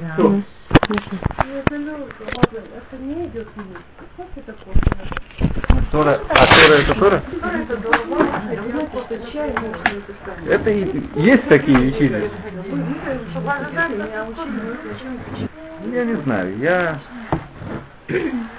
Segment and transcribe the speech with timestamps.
[0.00, 0.14] Да.
[0.16, 0.42] То.
[1.50, 3.78] Это не идет вниз.
[4.16, 5.04] Как это косвенно?
[5.90, 7.22] Тора, а Тора это Тора?
[7.32, 9.92] Это голова, вы знаете, что чай можно
[10.48, 12.30] это и есть такие учители.
[15.92, 17.00] Я не знаю, я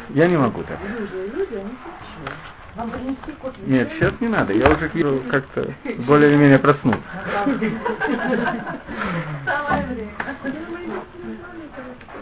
[0.10, 0.80] я не могу так.
[2.76, 3.58] Вам принести кофе?
[3.68, 4.52] Нет, сейчас не надо.
[4.52, 4.90] Я уже
[5.30, 5.74] как-то
[6.08, 7.00] более или менее проснулся.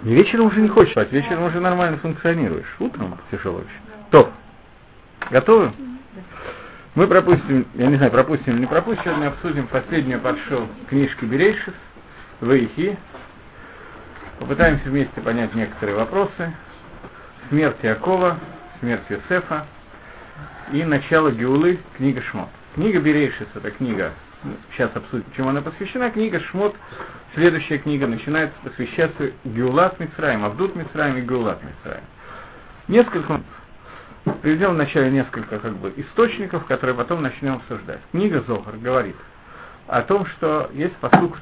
[0.04, 2.76] Вечером уже не хочешь спать, вечером уже нормально функционируешь.
[2.80, 4.09] Утром тяжело очень.
[4.09, 4.31] Топ.
[5.30, 5.71] Готовы?
[6.95, 11.73] Мы пропустим, я не знаю, пропустим или не пропустим, сегодня обсудим последнюю подшел книжки Берейшис,
[12.41, 12.98] Ваихи.
[14.40, 16.54] Попытаемся вместе понять некоторые вопросы.
[17.49, 18.40] Смерть Якова,
[18.79, 19.68] смерть Юсефа
[20.73, 22.49] и начало Геулы, книга Шмот.
[22.73, 24.12] Книга Берейшис, это книга,
[24.73, 26.09] сейчас обсудим, чему она посвящена.
[26.09, 26.76] Книга Шмот,
[27.34, 32.04] следующая книга, начинается посвящаться Геулат Мицраем, Авдут Мицраем и Геулат Мицраем.
[32.87, 33.41] Несколько
[34.41, 37.99] приведем вначале несколько как бы источников, которые потом начнем обсуждать.
[38.12, 39.15] Книга Зохар говорит
[39.87, 41.37] о том, что есть посук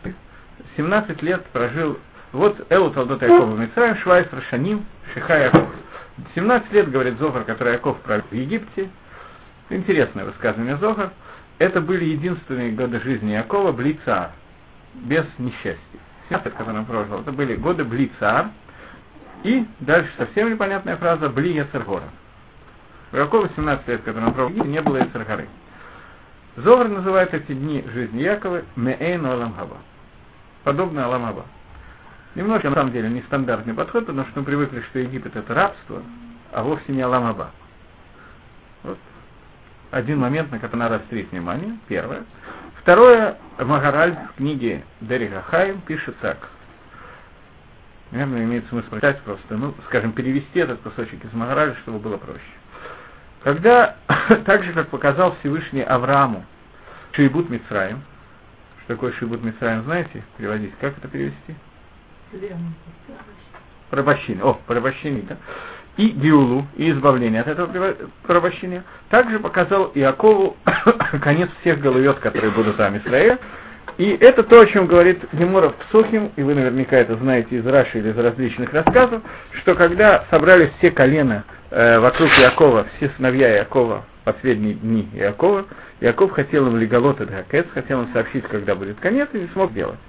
[0.77, 1.97] 17 лет прожил
[2.31, 5.67] вот Эу Талдот Якова Мицраем, Швайс Рашаним, Шиха Яков.
[6.35, 8.89] 17 лет, говорит Зохар, который Яков правил в Египте.
[9.69, 11.11] Интересное высказывание Зохар.
[11.57, 14.31] Это были единственные годы жизни Якова Блицаар,
[14.93, 15.77] без несчастья.
[16.29, 18.49] 17 который он прожил, это были годы Блицаар.
[19.43, 22.09] И дальше совсем непонятная фраза Бли Яцергора.
[23.11, 25.47] Якова 17 лет, который он прожил не было Яцергоры.
[26.57, 29.77] Зохар называет эти дни жизни Якова Меэйн Аламхаба.
[30.63, 31.45] Подобно Аламаба.
[32.35, 36.03] Немножко, на самом деле, нестандартный подход, потому что мы привыкли, что Египет это рабство,
[36.51, 37.51] а вовсе не Аламаба.
[38.83, 38.97] Вот.
[39.91, 41.77] Один момент, на который надо острить внимание.
[41.87, 42.23] Первое.
[42.81, 46.37] Второе, Магараль в книге Дерига Хайм пишет так.
[48.11, 52.41] Наверное, имеет смысл прочитать просто, ну, скажем, перевести этот кусочек из Магараля, чтобы было проще.
[53.43, 53.97] Когда,
[54.45, 56.45] так же, как показал Всевышний Аврааму
[57.11, 58.01] Шейбут Мицраем,
[58.83, 61.55] что такое Шейбут Мицраем, знаете, переводить, как это перевести?
[63.89, 64.43] Порабощение.
[64.43, 65.37] О, порабощение, да.
[65.99, 67.93] И Гиулу, и избавление от этого
[68.25, 68.85] порабощения.
[69.09, 70.55] Также показал Иакову
[71.21, 73.37] конец всех головет, которые будут там Израиля.
[73.97, 77.99] И это то, о чем говорит Гемора Псухим, и вы наверняка это знаете из Раши
[77.99, 79.21] или из различных рассказов,
[79.61, 85.65] что когда собрались все колена э, вокруг Якова, все сыновья Якова, последние дни Якова,
[85.99, 87.25] Яков хотел им леголот и
[87.73, 89.99] хотел им сообщить, когда будет конец, и не смог делать.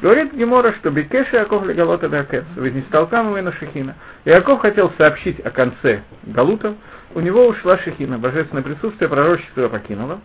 [0.00, 3.96] Говорит Гемора, что Бекеши Яков Легалота Дакец, вознестолкам и на Шехина.
[4.24, 6.74] Яков хотел сообщить о конце Галутов,
[7.14, 10.20] у него ушла Шехина, божественное присутствие, пророчество покинуло.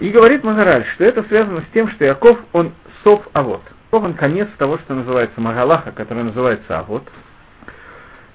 [0.00, 2.72] И говорит Магараль, что это связано с тем, что Яков, он
[3.04, 3.62] сов Авод.
[3.90, 7.04] Яков, он конец того, что называется Магалаха, который называется Авод.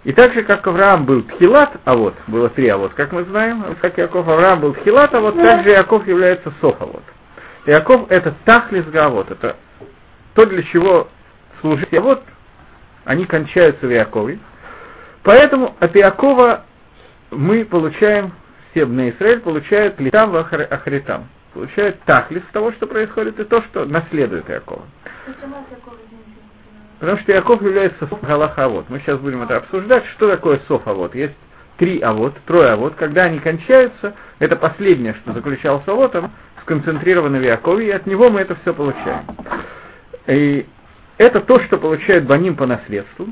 [0.04, 4.00] И так же, как Авраам был Тхилат Авод, было три Авод, как мы знаем, как
[4.00, 7.04] Яков Авраам был Тхилат Авод, так же Яков является Сов Авод.
[7.68, 9.58] Яков это Тахлис Гавод, это
[10.34, 11.08] то, для чего
[11.62, 12.24] служить, а вот
[13.06, 14.40] они кончаются в Иакове.
[15.24, 16.66] Поэтому от Иакова
[17.32, 18.34] мы получаем,
[18.72, 23.86] все на Израиль получают летам в Ахритам, получают тахлис того, что происходит, и то, что
[23.86, 24.84] наследует Иакова.
[27.00, 28.90] Потому что Иаков является Галахавод.
[28.90, 31.14] Мы сейчас будем это обсуждать, что такое Софавод.
[31.16, 31.36] Есть
[31.78, 32.96] три авод, трое авод.
[32.96, 36.16] Когда они кончаются, это последнее, что заключался авод,
[36.62, 39.26] сконцентрировано в Иакове, и от него мы это все получаем.
[40.28, 40.66] И
[41.18, 43.28] это то, что получает Баним по наследству.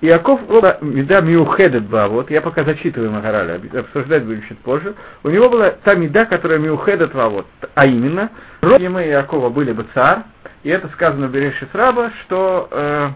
[0.00, 4.94] Иаков была меда миухедет вот я пока зачитываю Магараля, обсуждать будем чуть позже.
[5.22, 8.30] У него была та меда, которая миухедет вот, а именно,
[8.60, 10.24] родимы Иакова были бы царь,
[10.62, 13.10] и это сказано в Берешит Раба, что э,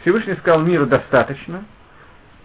[0.00, 1.64] Всевышний сказал миру достаточно,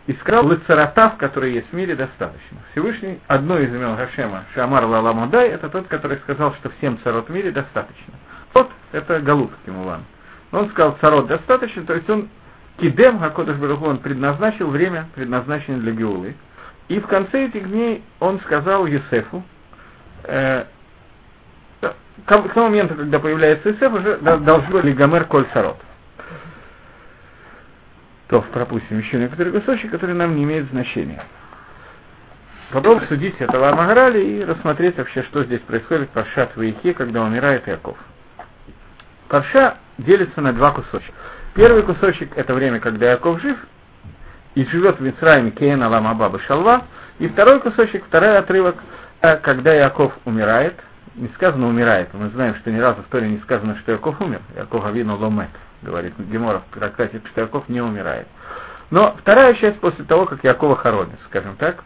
[0.07, 2.57] и сказал Лыцаратав, который есть в мире, достаточно.
[2.71, 7.31] Всевышний, одно из имен Хашема, Шамар Лаламудай, это тот, который сказал, что всем царот в
[7.31, 8.13] мире достаточно.
[8.57, 10.03] Тот это Галут Кимулан.
[10.51, 12.27] Он сказал, царот достаточно, то есть он
[12.79, 16.35] Кидем Хакодыш Баруху, он предназначил время, предназначенное для Геулы.
[16.87, 19.43] И в конце этих дней он сказал Юсефу,
[20.23, 20.65] э,
[21.81, 21.93] к,
[22.25, 25.77] тому моменту, когда появляется Юсеф, уже должен быть Гомер Коль Сарот.
[28.29, 31.23] То пропустим еще некоторые кусочки, которые нам не имеют значения.
[32.71, 37.67] Попробуем судить этого Амаграли и рассмотреть вообще, что здесь происходит по Шат Ваихе, когда умирает
[37.67, 37.97] Яков.
[39.27, 41.11] Парша делится на два кусочка.
[41.53, 43.57] Первый кусочек это время, когда Яков жив,
[44.55, 46.83] и живет в Мицраиме Кейна Ламабаба Шалва.
[47.19, 48.75] И второй кусочек, второй отрывок,
[49.21, 50.75] э, когда Яков умирает,
[51.15, 52.09] не сказано умирает.
[52.13, 54.41] Мы знаем, что ни разу в истории не сказано, что Яков умер.
[54.55, 55.49] Яков Авину Ломет,
[55.81, 58.27] говорит Геморов, трактате, что Яков не умирает.
[58.89, 61.83] Но вторая часть после того, как Якова хоронит, скажем так,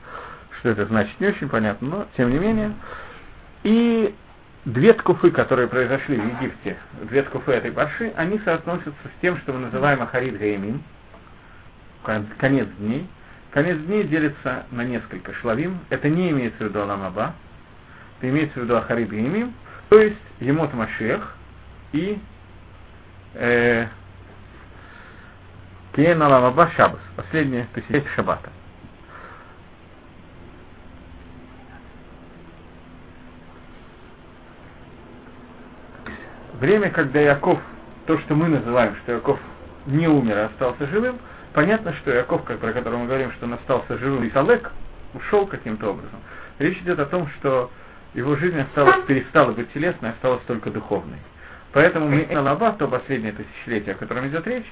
[0.59, 2.73] что это значит, не очень понятно, но тем не менее.
[3.63, 4.13] И
[4.65, 9.53] две ткуфы, которые произошли в Египте, две ткуфы этой парши, они соотносятся с тем, что
[9.53, 10.81] мы называем Ахарид Гаимин,
[12.37, 13.07] конец дней.
[13.51, 15.79] Конец дней делится на несколько шлавим.
[15.89, 17.33] Это не имеется в виду Аламаба,
[18.17, 19.53] это имеется в виду Ахарид Гаимим,
[19.89, 21.35] то есть Емот Машех
[21.91, 22.17] и
[23.33, 23.87] э,
[25.93, 28.49] Киен Аламаба Шабас, последнее тысячелетие Шабата.
[36.61, 37.59] Время, когда Яков,
[38.05, 39.39] то, что мы называем, что Яков
[39.87, 41.17] не умер, а остался живым,
[41.53, 44.71] понятно, что Яков, как, про которого мы говорим, что он остался живым, и Салек
[45.13, 46.19] ушел каким-то образом.
[46.59, 47.71] Речь идет о том, что
[48.13, 51.17] его жизнь осталась, перестала быть телесной, осталась только духовной.
[51.73, 54.71] Поэтому мы Лаба, то последнее тысячелетие, о котором идет речь,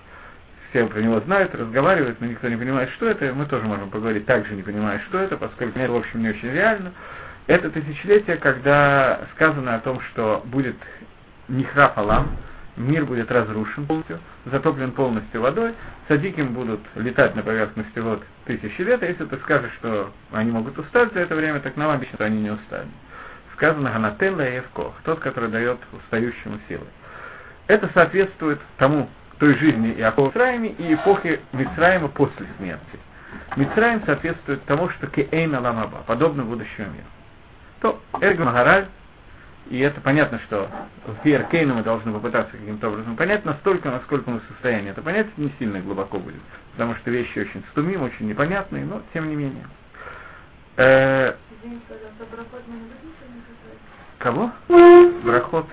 [0.70, 4.26] все про него знают, разговаривают, но никто не понимает, что это, мы тоже можем поговорить,
[4.28, 6.92] также не понимая, что это, поскольку это, в общем, не очень реально.
[7.48, 10.76] Это тысячелетие, когда сказано о том, что будет
[11.50, 12.38] Нихраф Алам,
[12.78, 15.74] мир будет разрушен полностью, затоплен полностью водой,
[16.08, 20.78] садиким будут летать на поверхности вод тысячи лет, а если ты скажешь, что они могут
[20.78, 22.88] устать за это время, так нам обещают, что они не устали.
[23.54, 26.86] Сказано Ганателла и Евкох, тот, который дает устающему силы.
[27.68, 29.10] Это соответствует тому,
[29.40, 33.00] той жизни Иакова Мицраиме и эпохи Мицраима после смерти.
[33.56, 37.06] Мицраим соответствует тому, что Кеэйна Ламаба, подобно будущему миру.
[37.82, 38.88] То Эрго Магараль
[39.70, 40.68] и это понятно, что
[41.06, 45.28] в Кейну мы должны попытаться каким-то образом понять настолько, насколько мы в состоянии это понять,
[45.38, 46.42] не сильно глубоко будет.
[46.72, 49.66] Потому что вещи очень стумим, очень непонятные, но тем не менее.
[50.78, 51.36] Э,
[54.18, 54.52] Кого?
[55.24, 55.68] Брахот.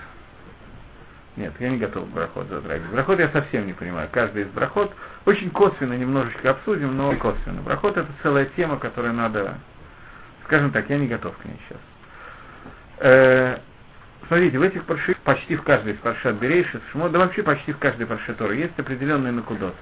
[1.37, 2.91] Нет, я не готов брахот затрагивать.
[2.91, 4.09] Брахот я совсем не понимаю.
[4.13, 4.93] Каждый из брахот
[5.25, 7.63] очень косвенно немножечко обсудим, но косвенно.
[7.63, 9.55] Брахот это целая тема, которая надо,
[10.45, 11.81] скажем так, я не готов к ней сейчас.
[12.99, 13.59] Э,
[14.29, 18.07] Смотрите, в этих парши, почти в каждой из паршат Берейшит, да вообще почти в каждой
[18.07, 19.75] парше Торы есть определенный накудот.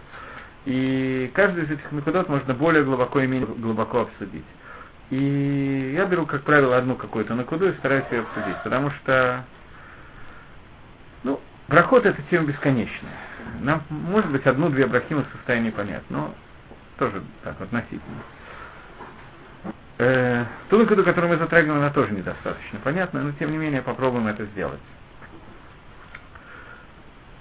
[0.66, 4.44] И каждый из этих накудот можно более глубоко и менее глубоко обсудить.
[5.10, 9.44] И я беру, как правило, одну какую-то накуду и стараюсь ее обсудить, потому что,
[11.22, 13.12] ну, проход это тема бесконечная.
[13.60, 16.34] Нам, может быть, одну-две брахимы в состоянии понять, но
[16.98, 18.22] тоже так относительно.
[19.98, 24.44] Э, ту которую мы затрагиваем, она тоже недостаточно понятна, но тем не менее попробуем это
[24.46, 24.80] сделать.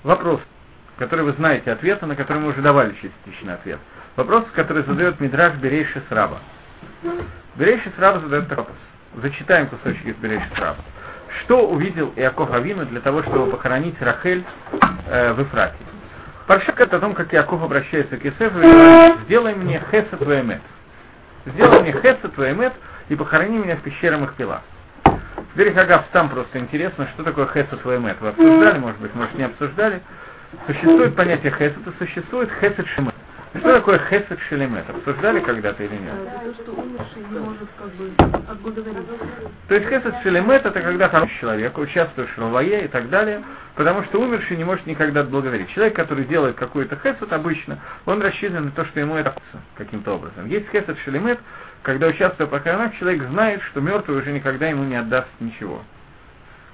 [0.03, 0.39] Вопрос,
[0.97, 3.79] который вы знаете ответа, на который мы уже давали частичный ответ.
[4.15, 6.39] Вопрос, который задает Мидраш Берейши Сраба.
[7.55, 8.77] Берейши Сраба задает вопрос.
[9.15, 10.83] Зачитаем кусочек из Берейши Сраба.
[11.41, 14.43] Что увидел Иаков Авину для того, чтобы похоронить Рахель
[15.07, 15.77] э, в Ифрате?
[16.45, 20.61] Паршак это о том, как Иаков обращается к Исефу и говорит, сделай мне хесед вэмет
[21.45, 22.73] сделай мне хесед твоемет
[23.09, 24.61] и похорони меня в пещере Махпила.
[25.53, 28.19] Теперь, Хагав, там просто интересно, что такое хесед твоемет.
[28.21, 30.01] Вы обсуждали, может быть, может не обсуждали.
[30.67, 33.12] Существует понятие хесед, и существует хесед шемет.
[33.59, 34.89] Что такое хесед шелемет?
[34.89, 36.15] Обсуждали когда-то или нет?
[39.67, 43.43] То, есть хесед шелемет это когда хороший человек участвует в шалвае и так далее,
[43.75, 45.69] потому что умерший не может никогда отблагодарить.
[45.69, 49.35] Человек, который делает какую-то хесед обычно, он рассчитан на то, что ему это
[49.75, 50.47] каким-то образом.
[50.47, 51.39] Есть хесед шелемет,
[51.83, 55.83] когда участвуя в похоронах, человек знает, что мертвый уже никогда ему не отдаст ничего.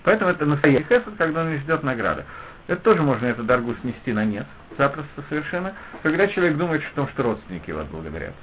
[0.04, 2.24] Поэтому это настоящий хесед, когда он не ждет награды.
[2.70, 4.46] Это тоже можно эту дорогу снести на нет,
[4.78, 5.74] запросто совершенно,
[6.04, 8.36] когда человек думает о том, что родственники его отблагодарят.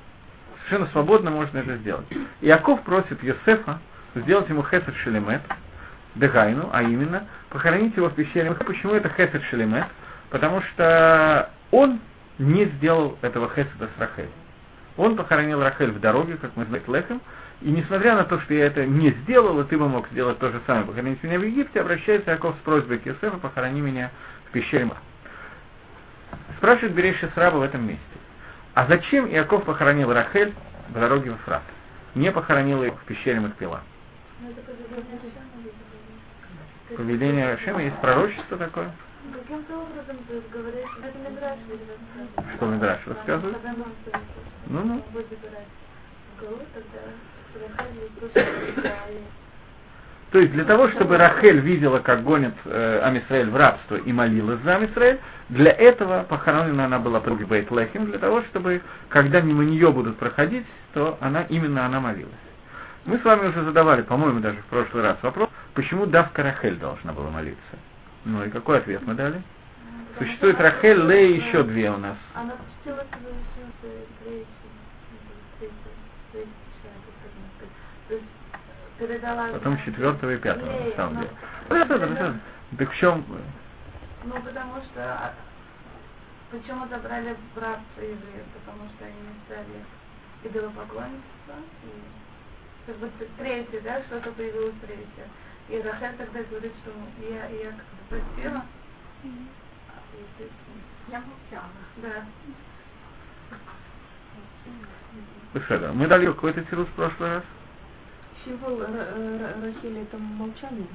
[0.57, 2.07] Совершенно свободно можно это сделать.
[2.41, 3.79] Иаков просит Йосефа
[4.17, 5.43] сделать ему хесед шелемет,
[6.17, 8.51] дегайну, а именно похоронить его в пещере.
[8.53, 9.87] Почему это хесед шелемет?
[10.31, 12.01] Потому что он
[12.41, 14.31] не сделал этого хеседа с Рахель.
[14.97, 17.21] Он похоронил Рахель в дороге, как мы знаем, Лехем,
[17.63, 20.51] и несмотря на то, что я это не сделал, и ты бы мог сделать то
[20.51, 24.11] же самое, похоронить меня в Египте, обращается Яков с просьбой к Иосифу, похорони меня
[24.49, 24.91] в пещере
[26.59, 28.03] Спрашивает Береши Сраба в этом месте.
[28.75, 30.55] А зачем Иаков похоронил Рахель
[30.91, 31.63] в дороге в Ефрат?
[32.15, 33.81] Не похоронил ее в пещере Макпила.
[36.95, 38.93] Поведение Рашема есть пророчество такое?
[39.33, 41.59] Каким-то образом ты говоришь, это Мидраш
[42.55, 43.57] Что Мидраш рассказывает?
[44.67, 45.03] Ну, ну.
[50.33, 54.61] То есть для того, чтобы Рахель видела, как гонит э, Амисраэль в рабство и молилась
[54.65, 59.65] за Амисраэль, для этого похоронена она была под Бейт Лехим, для того, чтобы, когда мимо
[59.65, 62.33] нее будут проходить, то она именно она молилась.
[63.05, 67.13] Мы с вами уже задавали, по-моему, даже в прошлый раз вопрос, почему Давка Рахель должна
[67.13, 67.79] была молиться?
[68.25, 69.41] Ну и какой ответ мы дали?
[70.19, 72.17] Существует Рахель, Лея еще две у нас.
[72.35, 73.81] Она спустилась в
[74.21, 74.47] третий,
[75.61, 75.73] третий,
[76.33, 76.51] то есть
[78.09, 78.27] передала...
[78.99, 81.31] Потом четвертого и пятого, на самом деле.
[81.69, 82.41] Ну, это, это, это.
[82.79, 83.25] Так в чем?
[84.25, 85.03] Ну, потому что...
[85.03, 85.35] а,
[86.51, 88.47] Почему забрали в рабство евреев?
[88.55, 89.85] Потому что они стали
[90.45, 91.55] идолопоклонничество.
[91.83, 95.29] И как бы третье, да, что-то появилось третье.
[95.69, 96.93] И Рахель тогда говорит, что
[97.29, 98.65] я, я как-то простила.
[99.25, 99.29] И,
[100.39, 100.55] то есть,
[101.09, 101.71] Я молчала.
[101.97, 102.25] Да.
[105.53, 105.93] Беседа.
[105.93, 107.45] Мы дали какой-то тирус в прошлый раз?
[108.47, 110.87] Символ Ра- Ра- Рахели это молчание.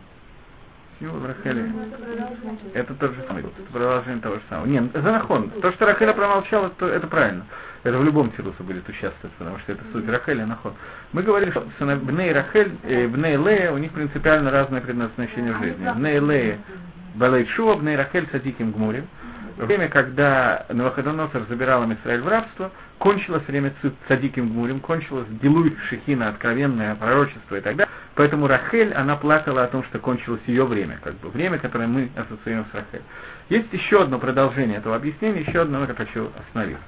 [1.00, 1.64] Символ Рахели.
[1.64, 2.74] Это продолжение.
[2.74, 4.66] Это тот же самый, это продолжение того же самого.
[4.68, 5.50] Нет, это нахон.
[5.62, 7.46] То, что Рахеля промолчала, то это правильно.
[7.84, 10.74] Это в любом тирусе будет участвовать, потому что это суть Рахеля нахон.
[11.12, 11.66] Мы говорили, что
[11.98, 15.90] Бней Рахель, э, Бней Лея, у них принципиально разное предназначение в жизни.
[15.96, 16.60] Бней Лея
[17.16, 19.08] Балей Шува, Бней Рахель Садиким Гмурим.
[19.58, 23.74] Время, когда Навуходоносор забирал им Израиль в рабство, кончилось время
[24.08, 27.92] Садиким Гмурим, кончилось Делуй Шехина, откровенное пророчество и так далее.
[28.14, 32.12] Поэтому Рахель, она плакала о том, что кончилось ее время, как бы время, которое мы
[32.16, 33.02] ассоциируем с Рахель.
[33.50, 36.84] Есть еще одно продолжение этого объяснения, еще одно, на котором хочу остановиться.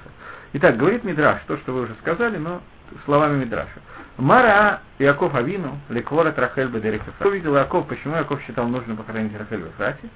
[0.52, 2.62] Итак, говорит Мидраш, то, что вы уже сказали, но
[3.06, 3.80] словами Мидраша.
[4.16, 7.10] Мара Иаков Авину, Лекворат Рахель Бедерика.
[7.18, 10.08] Кто видел Иаков, почему Иаков считал нужным похоронить Рахель в Ефрате?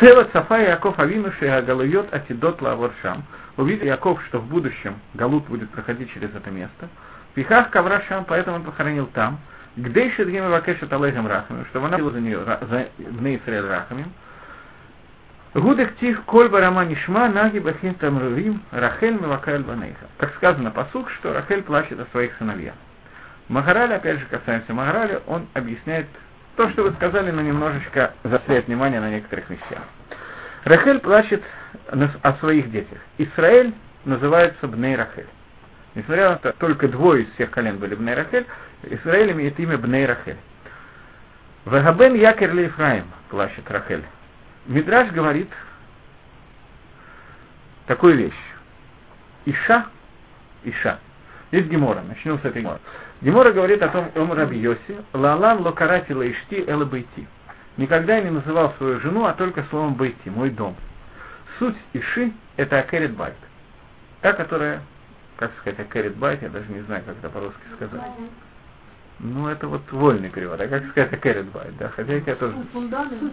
[0.00, 3.22] Леват Сафа Яков Авину Шеагалуйот Атидот Лаворшам.
[3.56, 6.88] Увидел Яков, что в будущем Галут будет проходить через это место.
[7.34, 9.38] Пихах Каврашам, поэтому он похоронил там.
[9.76, 12.86] Где еще Дгим Вакешет Алейхам Рахамим, чтобы она была за нее, за
[13.36, 14.12] Исраэль Рахамим.
[15.54, 20.06] Гудек тих коль барама наги бахин тамрувим Рахель мивакаль банейха.
[20.16, 22.74] Как сказано посук, что Рахель плачет о своих сыновьях.
[23.48, 26.06] Магараль, опять же, касаемся Магараля, он объясняет
[26.56, 29.82] то, что вы сказали, но немножечко заостряет внимание на некоторых вещах.
[30.64, 31.42] Рахель плачет
[31.88, 32.98] о своих детях.
[33.18, 33.74] Израиль
[34.04, 35.26] называется Бней Рахель.
[35.94, 38.46] Несмотря на то, только двое из всех колен были Бней Рахель,
[38.82, 40.38] Израиль имеет имя Бней Рахель.
[41.64, 44.04] Вагабен Якер Ли Ефраим, плачет Рахель.
[44.66, 45.50] Мидраш говорит
[47.86, 48.32] такую вещь.
[49.44, 49.86] Иша,
[50.64, 50.98] Иша.
[51.50, 52.80] Есть Гемора, начнем с этой Гемора.
[53.20, 57.26] Гемора говорит о том, אמר רבי יוסי, לעולם לא קראתי לאשתי אלא ביתי.
[57.76, 60.76] Никогда я не называл свою жену, а только словом ביתי, мой дом.
[61.58, 63.34] Суть אישה – это עקרת בית.
[64.20, 64.82] Та, которая,
[65.36, 68.00] как сказать, עקרת בית, я даже не знаю, как это по-русски сказать.
[69.18, 73.32] Ну, это вот вольный перевод, а как сказать עקרת בית, да, хотя я тоже Фундамент.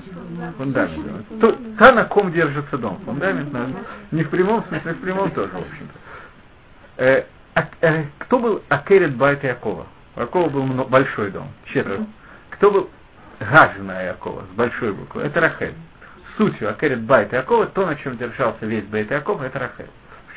[0.57, 1.25] фундамент.
[1.29, 1.39] да.
[1.39, 2.99] То- та, на ком держится дом.
[3.05, 3.69] Фундамент, на-
[4.11, 5.99] не в прямом смысле, в прямом тоже, в общем-то.
[7.03, 7.23] Э,
[7.55, 9.87] а- э, кто был עקרת בית Якова?
[10.15, 12.05] У Якова был большой дом, четверо.
[12.51, 12.89] Кто был
[13.39, 15.21] жена Якова с большой буквы?
[15.23, 15.73] Это Рахель.
[16.39, 19.89] Сутью עקרת בית Якова, то, на чем держался весь בית Якова, это Рахель.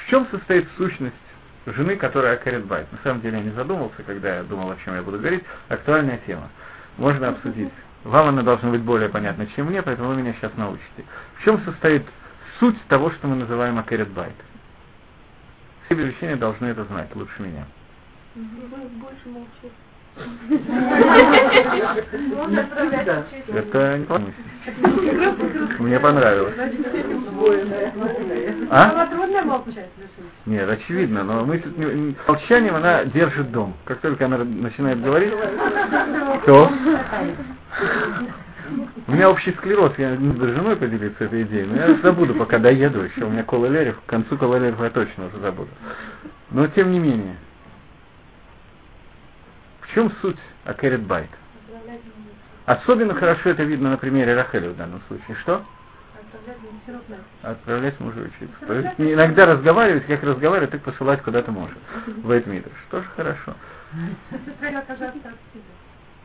[0.04, 1.14] В чем состоит сущность
[1.64, 2.90] жены, которая עקרת בית?
[2.90, 5.44] На самом деле я не задумался, когда я думал, о чем я буду говорить.
[5.68, 6.50] Актуальная тема.
[6.98, 7.70] Можно обсудить.
[8.02, 11.04] Вам она должна быть более понятна, чем мне, поэтому вы меня сейчас научите.
[11.36, 12.04] В чем состоит
[12.58, 14.34] суть того, что мы называем Акерет Байт?
[15.86, 17.64] Все величины должны это знать лучше меня.
[18.34, 19.70] Больше молчите.
[23.48, 24.34] Это не.
[25.78, 26.54] Мне понравилось.
[28.70, 29.08] А?
[30.46, 33.74] Нет, очевидно, но мы не- молчанием она держит дом.
[33.84, 35.32] Как только она начинает говорить,
[36.46, 36.70] то
[39.06, 42.58] у меня общий склероз, я не с женой поделиться этой идеей, но я забуду, пока
[42.58, 43.24] доеду еще.
[43.24, 45.70] У меня кола лерев, к концу кола лерев я точно уже забуду.
[46.50, 47.36] Но тем не менее,
[49.92, 51.28] в чем суть Акерет Байт?
[52.64, 55.36] Особенно хорошо это видно на примере Рахели в данном случае.
[55.42, 55.62] Что?
[57.42, 58.20] Отправлять мужа.
[58.20, 58.66] Учиться.
[58.66, 61.76] То есть иногда разговаривать, как разговаривать, так посылать куда ты можешь.
[62.22, 62.72] В Эйтмидрш.
[62.90, 63.54] Тоже хорошо.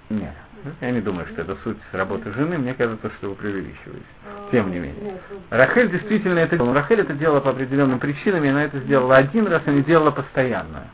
[0.09, 0.33] Нет,
[0.79, 2.57] я не думаю, что это суть работы жены.
[2.57, 4.05] Мне кажется, что вы преувеличиваете.
[4.51, 5.19] Тем не менее.
[5.49, 6.75] Рахель действительно это делала.
[6.75, 10.11] Рахель это делала по определенным причинам, и она это сделала один раз, а не делала
[10.11, 10.85] постоянно.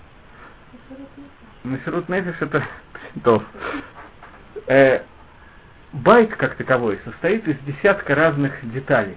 [1.64, 2.62] Масирут Нефиш это
[3.24, 3.42] то.
[4.68, 5.02] Э,
[5.94, 9.16] байт как таковой состоит из десятка разных деталей,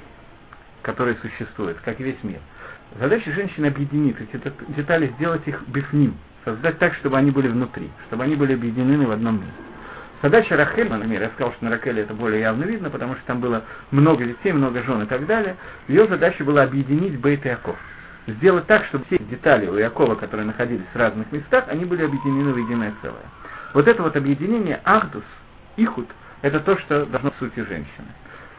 [0.83, 2.39] которые существуют, как и весь мир.
[3.01, 7.91] Задача женщины объединить эти дет- детали, сделать их бифним, создать так, чтобы они были внутри,
[8.07, 9.53] чтобы они были объединены в одном месте.
[10.23, 13.41] Задача Рахель, например, я сказал, что на Рахеле это более явно видно, потому что там
[13.41, 15.57] было много детей, много жен и так далее.
[15.89, 17.77] Ее задача была объединить Бейт и Яков.
[18.27, 22.53] Сделать так, чтобы все детали у Якова, которые находились в разных местах, они были объединены
[22.53, 23.23] в единое целое.
[23.73, 25.23] Вот это вот объединение Ахдус,
[25.77, 26.09] Ихуд,
[26.43, 28.09] это то, что должно в сути женщины.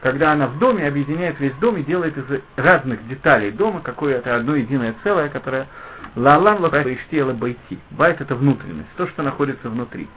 [0.00, 2.24] Когда она в доме объединяет весь дом и делает из
[2.56, 5.66] разных деталей дома какое-то одно единое целое, которое
[6.14, 7.78] лалан лапаиштела байти.
[7.90, 10.08] Байт это внутренность, то, что находится внутри.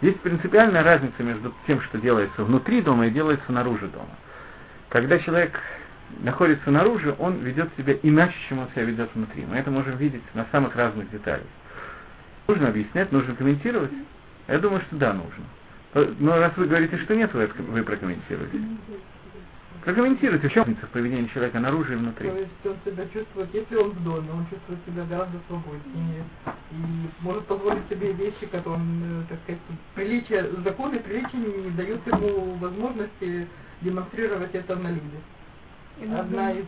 [0.00, 4.16] Есть принципиальная разница между тем, что делается внутри дома и делается наружу дома.
[4.88, 5.58] Когда человек
[6.20, 9.44] находится наружу, он ведет себя иначе, чем он себя ведет внутри.
[9.46, 11.46] Мы это можем видеть на самых разных деталях.
[12.46, 13.92] Нужно объяснять, нужно комментировать?
[14.48, 16.14] Я думаю, что да, нужно.
[16.18, 18.58] Но раз вы говорите, что нет, вы, вы прокомментируете.
[19.84, 22.30] Прокомментируйте, в чем разница в поведении человека наружу и внутри.
[22.30, 26.24] То есть он себя чувствует, если он в доме, он чувствует себя гораздо свободнее
[26.72, 26.76] и
[27.20, 29.60] может позволить себе вещи, которые э, так сказать,
[29.94, 33.46] приличия, законы приличия не дают ему возможности
[33.82, 35.20] демонстрировать это на людях.
[36.02, 36.64] Одна из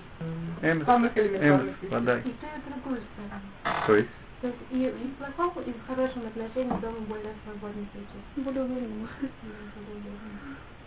[0.63, 1.91] Эмс, самых элементарных Эмс, вещей.
[1.91, 2.21] подай.
[2.21, 3.87] И то, и другую сторону.
[3.87, 4.09] То есть,
[4.41, 8.45] То есть и, и в плохом, и в хорошем отношении дома более свободный сейчас.
[8.45, 9.09] Более уверенный.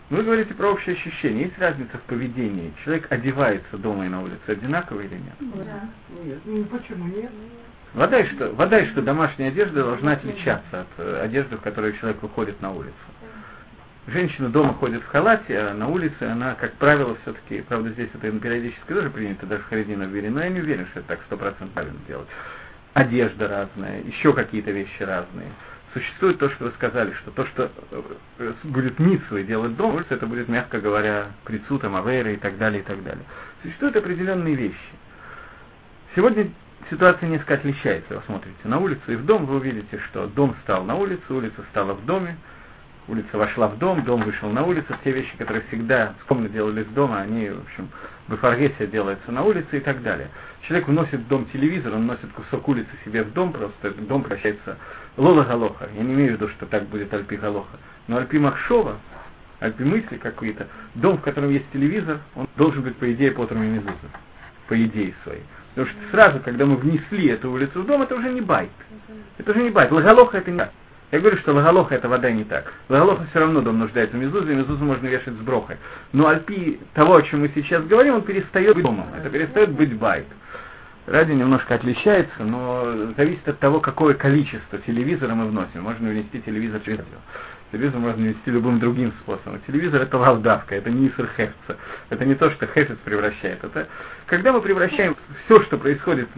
[0.08, 1.44] вы говорите про общее ощущение.
[1.44, 2.72] Есть разница в поведении?
[2.84, 5.36] Человек одевается дома и на улице одинаково или нет?
[5.38, 5.88] Да.
[6.24, 7.30] Нет, ну почему нет?
[7.92, 12.60] Вода, что, вода, что домашняя одежда должна отличаться от э, одежды, в которой человек выходит
[12.60, 12.94] на улицу.
[14.06, 18.30] Женщина дома ходит в халате, а на улице она, как правило, все-таки, правда, здесь это
[18.30, 21.68] периодически тоже принято, даже в Харидина уверен, но я не уверен, что это так стопроцентно
[21.74, 22.28] правильно делать.
[22.94, 25.48] Одежда разная, еще какие-то вещи разные.
[25.92, 27.70] Существует то, что вы сказали, что то, что
[28.38, 32.80] э, будет митсвой делать дома, это будет, мягко говоря, прицу, там, авейры и так далее,
[32.80, 33.24] и так далее.
[33.62, 34.76] Существуют определенные вещи.
[36.14, 36.50] Сегодня
[36.90, 38.14] ситуация несколько отличается.
[38.14, 41.62] Вы смотрите на улицу и в дом, вы увидите, что дом стал на улице, улица
[41.70, 42.36] стала в доме,
[43.10, 47.20] улица вошла в дом, дом вышел на улицу, все вещи, которые всегда скромно делались дома,
[47.20, 47.88] они, в общем,
[48.28, 50.28] в Эфаргесе делаются на улице и так далее.
[50.62, 54.78] Человек вносит в дом телевизор, он носит кусок улицы себе в дом, просто дом превращается
[55.16, 55.88] Лола Галоха.
[55.96, 57.76] Я не имею в виду, что так будет Альпи Галоха.
[58.06, 58.96] Но Альпи Махшова,
[59.58, 63.62] על פי мысли какие-то, дом, в котором есть телевизор, он должен быть, по идее, פטור
[63.62, 63.94] ממזוזה.
[64.68, 65.42] По идее своей.
[65.74, 68.70] Потому что сразу, когда мы внесли эту улицу в дом, это уже не בית.
[69.38, 69.90] Это уже не בית.
[69.90, 70.70] להלכה это не בית.
[71.12, 72.72] Я говорю, что להלכה это ודאי не так.
[72.88, 75.76] להלכה все равно дом нуждается в мезузе, и мезузу можно вешать с брохой.
[76.12, 79.08] Но על פי того, о чем мы сейчас говорим, он перестает быть домом.
[79.16, 80.26] Это перестает быть בית.
[81.06, 85.82] Радио немножко отличается, но зависит от того, какое количество телевизора мы вносим.
[85.82, 87.18] Можно внести телевизор через радио.
[87.72, 89.60] Телевизор можно внести любым другим способом.
[89.66, 91.76] Телевизор это лавдавка, это не иср хефца.
[92.10, 93.64] Это не то, что хефец превращает.
[93.64, 93.88] Это
[94.26, 96.28] когда мы превращаем все, что происходит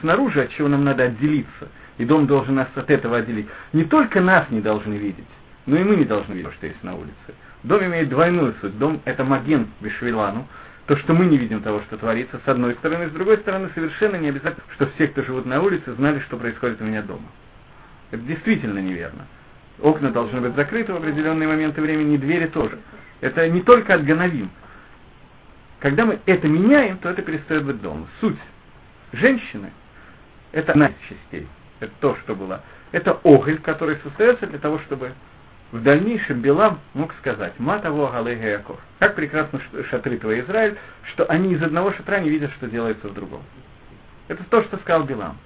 [0.00, 3.46] снаружи, от чего нам надо отделиться, и дом должен нас от этого отделить.
[3.72, 5.26] Не только нас не должны видеть,
[5.66, 7.14] но и мы не должны видеть, что есть на улице.
[7.62, 8.78] Дом имеет двойную суть.
[8.78, 10.46] Дом это маген Бешвилану,
[10.86, 14.16] то, что мы не видим того, что творится, с одной стороны, с другой стороны, совершенно
[14.16, 17.28] не обязательно, что все, кто живут на улице, знали, что происходит у меня дома.
[18.10, 19.26] Это действительно неверно.
[19.80, 22.78] Окна должны быть закрыты в определенные моменты времени, и двери тоже.
[23.20, 24.50] Это не только от Ганавим.
[25.78, 28.08] Когда мы это меняем, то это перестает быть домом.
[28.20, 28.36] Суть
[29.12, 29.70] женщины–
[30.52, 31.46] это одна из частей.
[31.80, 32.62] Это то, что было.
[32.92, 35.12] Это оголь, который создается для того, чтобы
[35.72, 38.78] в дальнейшем Билам мог сказать «Матаво Галега Яков».
[38.98, 40.76] Как прекрасно шатры твои Израиль,
[41.12, 43.42] что они из одного шатра не видят, что делается в другом.
[44.28, 45.38] Это то, что сказал Билам.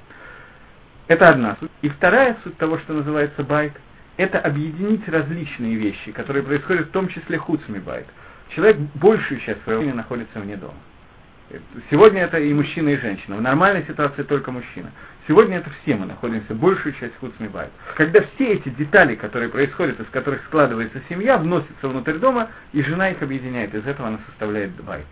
[1.07, 1.71] Это одна суть.
[1.83, 3.73] И вторая суть того, что называется בית,
[4.17, 8.07] это объединить различные вещи, которые происходят в том числе חוץ מבית.
[8.51, 10.75] Человек большую часть своего времени находится вне дома.
[11.91, 13.37] Сегодня это и мужчина, и женщина.
[13.37, 14.91] В нормальной ситуации только мужчина.
[15.27, 17.71] Сегодня это все мы находимся, большую часть חוץ מבית.
[17.97, 23.11] Когда все эти детали, которые происходят, из которых складывается семья, вносятся внутрь дома, и жена
[23.11, 25.07] их объединяет, из этого она составляет בית.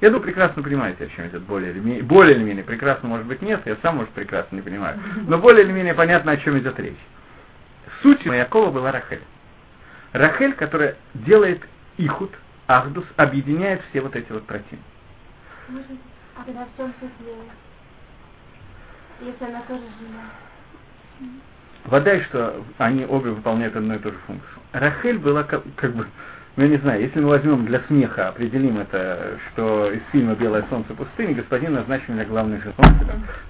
[0.00, 2.02] Я думаю, прекрасно понимаете, о чем идет более или менее.
[2.02, 4.98] Более или менее прекрасно, может быть, нет, я сам, может, прекрасно не понимаю.
[5.26, 6.98] Но более или менее понятно, о чем идет речь.
[8.02, 9.22] Суть Якова была Рахель.
[10.12, 11.62] Рахель, которая делает
[11.96, 12.32] ихут,
[12.66, 14.93] ахдус, объединяет все вот эти вот противники.
[16.36, 17.50] А тогда в чем Леи?
[19.20, 21.30] Если она тоже жена.
[21.84, 24.58] Вода, что они обе выполняют одну и ту же функцию.
[24.72, 26.06] Рахель была как, как бы,
[26.56, 30.64] ну я не знаю, если мы возьмем для смеха, определим это, что из фильма «Белое
[30.70, 32.74] солнце пустыни» господин назначен для главной жены.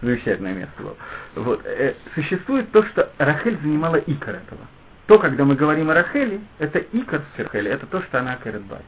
[0.02, 0.96] Замечательное место было.
[1.36, 1.62] Вот.
[1.64, 4.60] Э, существует то, что Рахель занимала икор этого.
[5.06, 8.84] То, когда мы говорим о Рахеле, это икор Рахели, это то, что она Керетбайт.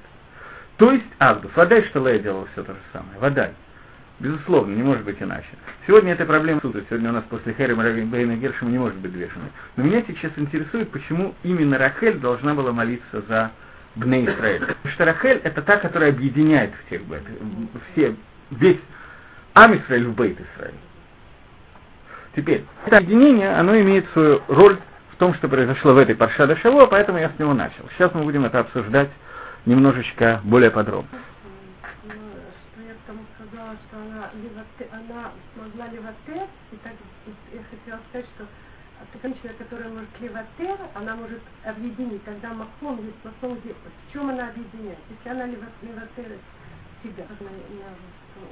[0.77, 1.51] То есть Авдус.
[1.55, 3.19] Водай, что Лея делала все то же самое.
[3.19, 3.53] Водай.
[4.19, 5.47] Безусловно, не может быть иначе.
[5.87, 6.81] Сегодня эта проблема суда.
[6.89, 9.29] Сегодня у нас после Хэрема Бейна Гершема не может быть две.
[9.77, 13.51] Но меня сейчас интересует, почему именно Рахель должна была молиться за
[13.95, 14.61] Бней Исраэль.
[14.61, 17.23] Потому что Рахель это та, которая объединяет всех бет,
[17.93, 18.15] все,
[18.51, 18.81] весь
[19.55, 20.75] Ам Исраэль в Бейт Исраэль.
[22.35, 24.79] Теперь, это объединение, оно имеет свою роль
[25.13, 27.89] в том, что произошло в этой Паршада Шаво, поэтому я с него начал.
[27.97, 29.09] Сейчас мы будем это обсуждать
[29.67, 31.09] немножечко более подробно.
[34.93, 36.93] Она, смогла левотер, и так
[37.53, 38.47] я хотела сказать, что
[39.23, 42.25] женщина, которая может левотер, она может объединить.
[42.25, 44.99] Тогда махом есть махон, в чем она объединяет?
[45.11, 46.39] Если она левотер
[47.03, 47.25] себя.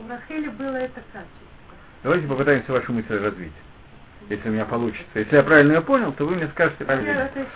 [0.03, 1.27] У Рахели было это качество.
[2.03, 3.53] Давайте попытаемся вашу мысль развить
[4.29, 5.07] если у меня получится.
[5.15, 7.11] Если я правильно ее понял, то вы мне скажете правильно.
[7.11, 7.47] Это...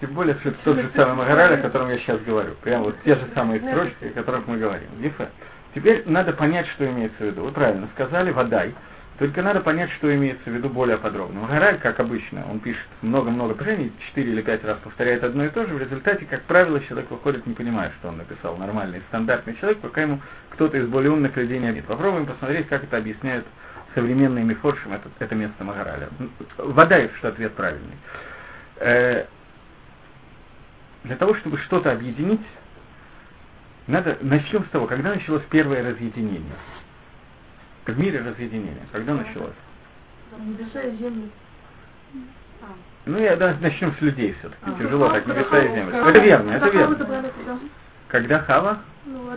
[0.00, 2.54] Тем более, что это тот же самый Мораль, о котором я сейчас говорю.
[2.62, 4.88] Прямо вот те же самые строчки, о которых мы говорим.
[5.00, 5.28] Дифе.
[5.74, 7.42] Теперь надо понять, что имеется в виду.
[7.42, 8.74] Вы правильно сказали, водай.
[9.18, 11.40] Только надо понять, что имеется в виду более подробно.
[11.40, 15.66] Магараль, как обычно, он пишет много-много предложений, четыре или пять раз повторяет одно и то
[15.66, 15.74] же.
[15.74, 18.56] В результате, как правило, человек выходит, не понимая, что он написал.
[18.58, 21.88] Нормальный, стандартный человек, пока ему кто-то из более умных людей не объяснит.
[21.88, 23.46] Попробуем посмотреть, как это объясняют
[23.96, 26.08] современные мифоршим, это, это место Магараля.
[26.58, 27.96] Вода, что ответ правильный.
[28.76, 29.24] Э,
[31.04, 32.46] для того, чтобы что-то объединить,
[33.86, 36.52] надо начнем с того, когда началось первое разъединение.
[37.86, 38.82] В мире разъединение.
[38.92, 39.54] Когда началось?
[40.38, 41.30] Небеса и земли.
[43.06, 44.60] Ну, я да, начнем с людей все-таки.
[44.62, 45.96] А, Тяжело так, небеса и земли.
[45.96, 47.60] Это верно, это верно.
[48.08, 48.80] Когда Хава?
[49.06, 49.30] Ну.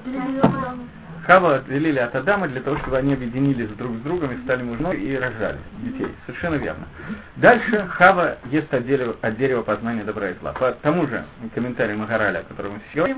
[1.30, 5.00] Хава отделили от Адама для того, чтобы они объединились друг с другом и стали мужной
[5.00, 6.08] и рожали детей.
[6.26, 6.88] Совершенно верно.
[7.36, 10.54] Дальше Хава ест от дерева, от дерева познания добра и зла.
[10.54, 13.16] По тому же комментарию Магараля, о котором мы сейчас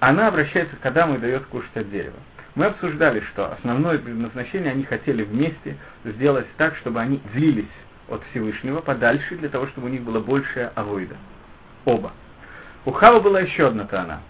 [0.00, 2.16] она обращается к Адаму и дает кушать от дерева.
[2.54, 7.64] Мы обсуждали, что основное предназначение они хотели вместе сделать так, чтобы они длились
[8.10, 11.16] от Всевышнего подальше, для того, чтобы у них было большее авойда.
[11.86, 12.12] Оба.
[12.84, 14.20] У Хава была еще одна тона.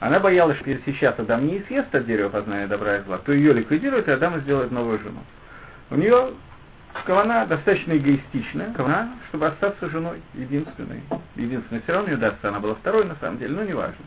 [0.00, 3.32] Она боялась, что если сейчас Адам не съест от дерева познания добра и зла, то
[3.32, 5.20] ее ликвидируют, и Адам сделает новую жену.
[5.90, 6.30] У нее
[7.04, 11.02] Кавана достаточно эгоистичная, Кавана, чтобы остаться женой единственной.
[11.36, 14.02] Единственной, все равно не удастся, она была второй на самом деле, но не важно.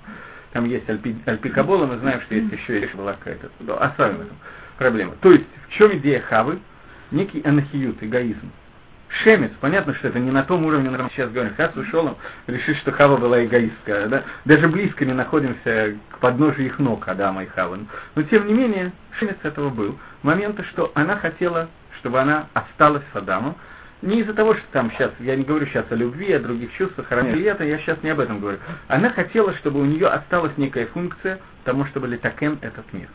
[0.52, 3.50] Там есть альпи, альпикабола, мы знаем, что есть еще есть была какая-то.
[3.60, 4.26] Это.
[4.78, 5.14] Проблема.
[5.22, 6.60] То есть, в чем идея Хавы?
[7.12, 8.52] Некий анахиют, эгоизм.
[9.22, 11.54] Шемец, понятно, что это не на том уровне, на котором сейчас говорим.
[11.56, 14.08] Хас ушел, решит, что Хава была эгоистка.
[14.08, 14.24] Да?
[14.46, 17.86] Даже близко не находимся к подножию их ног Адама и Хавы.
[18.16, 20.00] Но тем не менее, Шемец этого был.
[20.24, 23.56] Моменты, что она хотела, чтобы она осталась с Адамом.
[24.02, 27.10] Не из-за того, что там сейчас, я не говорю сейчас о любви, о других чувствах,
[27.12, 28.58] о это, я сейчас не об этом говорю.
[28.88, 33.08] Она хотела, чтобы у нее осталась некая функция тому, чтобы летакен этот мир.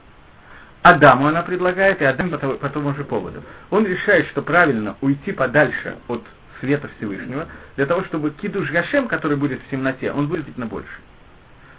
[0.89, 3.43] Адаму она предлагает, и Адам по, по тому же поводу.
[3.71, 6.25] Он решает, что правильно уйти подальше от
[6.61, 7.47] света Всевышнего,
[7.77, 10.89] для того, чтобы кидуш Гашем, который будет в темноте, он будет на больше.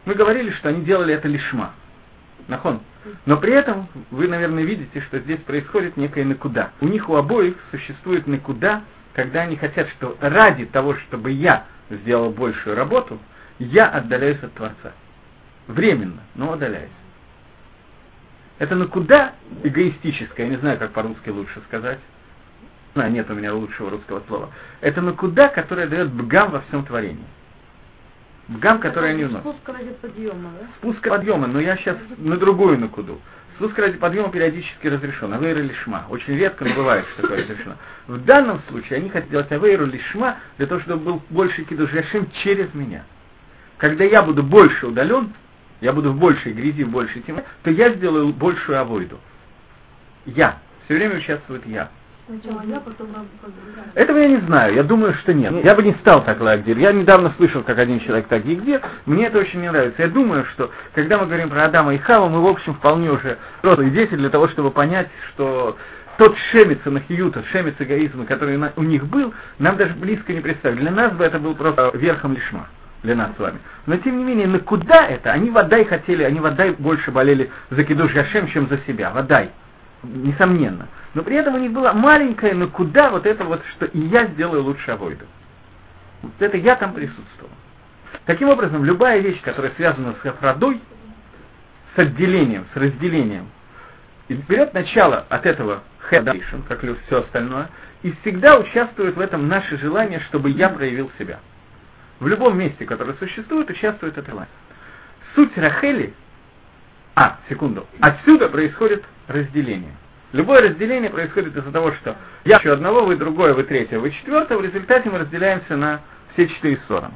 [0.06, 1.74] Мы говорили, что они делали это лишма.
[2.48, 2.82] Нахон.
[3.26, 6.72] Но при этом вы, наверное, видите, что здесь происходит некое накуда.
[6.80, 12.32] У них у обоих существует накуда, когда они хотят, что ради того, чтобы я сделал
[12.32, 13.20] большую работу,
[13.58, 14.94] я отдаляюсь от Творца.
[15.68, 16.90] Временно, но отдаляюсь.
[18.60, 22.00] Это на куда эгоистическое, я не знаю, как по-русски лучше сказать.
[22.96, 24.50] А, нет у меня лучшего русского слова.
[24.82, 27.26] Это на куда, которое дает бгам во всем творении.
[28.50, 29.42] Бгам, который они вносят.
[29.48, 30.68] Спуск ради подъема, да?
[30.78, 33.22] Спуск подъема, но я сейчас на другую накуду.
[33.56, 35.34] Спуск ради подъема периодически разрешен.
[35.34, 36.06] Авейра лишма.
[36.10, 37.76] Очень редко, но бывает, что такое разрешено.
[38.08, 41.92] В данном случае они хотят делать авейру лишма для того, чтобы был больше кидуш
[42.44, 43.06] через меня.
[43.78, 45.32] Когда я буду больше удален,
[45.82, 49.18] я буду в большей грязи, в большей тьме, то я сделаю большую авойду.
[50.26, 50.60] Я.
[50.86, 51.90] Все время участвует я.
[53.96, 55.66] Этого я не знаю, я думаю, что нет.
[55.66, 56.78] Я бы не стал так лагдир.
[56.78, 58.82] Я недавно слышал, как один человек так где.
[59.08, 60.04] Мне это очень не нравится.
[60.04, 63.38] Я думаю, что когда мы говорим про Адама и Хава, мы, в общем, вполне уже
[63.62, 65.76] взрослые дети для того, чтобы понять, что
[66.18, 70.82] тот шемец нахиюта, шемец эгоизма, который у них был, нам даже близко не представили.
[70.82, 72.68] Для нас бы это был просто верхом лишма
[73.04, 73.60] для нас с вами.
[73.86, 75.32] Но тем не менее, на куда это?
[75.32, 79.12] Они водай хотели, они водай больше болели за Кидуш Гашем, чем за себя.
[79.12, 79.52] Водай.
[80.04, 80.88] Несомненно.
[81.14, 84.28] Но при этом у них была маленькая, но куда вот это вот, что и я
[84.28, 85.26] сделаю лучше авойду.
[86.22, 87.52] Вот это я там присутствовал.
[88.26, 90.82] Таким образом, любая вещь, которая связана с Афродой,
[91.96, 93.48] с отделением, с разделением,
[94.28, 97.70] и берет начало от этого хедайшн, как все остальное,
[98.04, 101.40] и всегда участвует в этом наше желание, чтобы я проявил себя.
[102.20, 104.50] В любом месте, которое существует, участвует это желание.
[105.36, 106.14] Суть Рахели,
[107.16, 109.94] а, секунду, отсюда происходит разделение.
[110.34, 114.58] Любое разделение происходит из-за того, что я еще одного, вы другое, вы третье, вы четвертое,
[114.58, 116.02] в результате мы разделяемся на
[116.34, 117.14] все четыре стороны.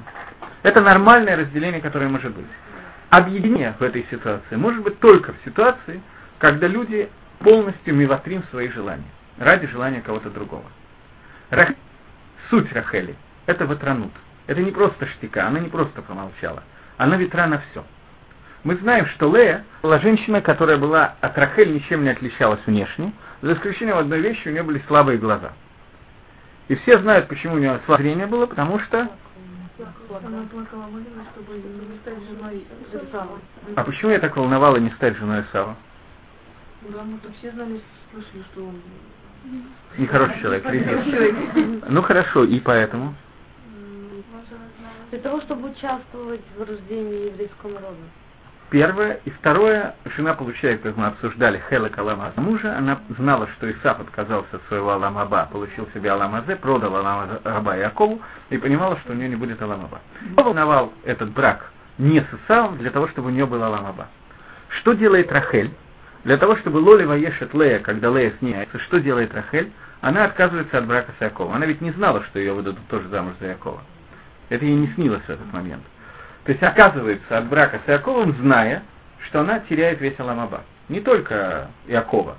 [0.64, 2.46] Это нормальное разделение, которое может быть.
[3.10, 6.02] Объединение в этой ситуации может быть только в ситуации,
[6.40, 10.66] когда люди полностью миватрим свои желания, ради желания кого-то другого.
[12.50, 14.12] суть Рахели– это ватранут.
[14.48, 16.64] Это не просто штика, она не просто промолчала.
[16.98, 17.84] Она ветра на все.
[18.64, 23.54] Мы знаем, что Лея была женщина, которая была от Рахель ничем не отличалась внешне, за
[23.54, 25.52] исключением одной вещи, у нее были слабые глаза.
[26.70, 29.10] И все знают, почему у нее слабое зрение было, потому что...
[29.80, 33.40] Она плакала, молилась, чтобы не стать женой Исава.
[33.76, 35.76] А почему я так волновала не стать женой Исава?
[36.86, 38.76] Потому что все знали, слышали, что он
[39.98, 41.84] Нехороший человек, кредит.
[41.90, 43.14] Ну хорошо, и поэтому?
[45.14, 48.00] Для того, чтобы участвовать в рождении еврейского народа.
[48.72, 49.20] Первое.
[49.26, 54.56] И второе, жена получает, как мы обсуждали, Хелек Алама мужа, она знала, что Исаф отказался
[54.56, 59.36] от своего Аламаба, получил себе Аламазе, продал Аламаба Якову и понимала, что у нее не
[59.36, 60.02] будет Аламаба.
[60.36, 64.08] Он волновал этот брак не с Исавом, для того, чтобы у нее был Аламаба.
[64.70, 65.70] Что делает Рахель?
[66.24, 69.72] Для того, чтобы Лоли воешет Лея, когда Лея снимается, что делает Рахель?
[70.02, 71.54] Она отказывается от брака с Яковом.
[71.54, 73.80] Она ведь не знала, что ее выдадут тоже замуж за Якова.
[74.50, 75.84] Это ей не снилось в этот момент.
[76.46, 78.84] То есть оказывается от брака с Яковом, зная,
[79.26, 80.62] что она теряет весь Аламаба.
[80.90, 82.36] Не только Якова.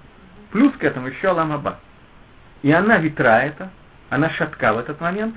[0.51, 1.79] Плюс к этому еще Аламаба.
[2.62, 3.71] И она ветра это,
[4.11, 5.35] она шатка в этот момент,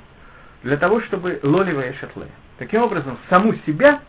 [0.63, 2.31] для того, чтобы лолевая шатлея.
[2.57, 4.01] Таким образом, саму себя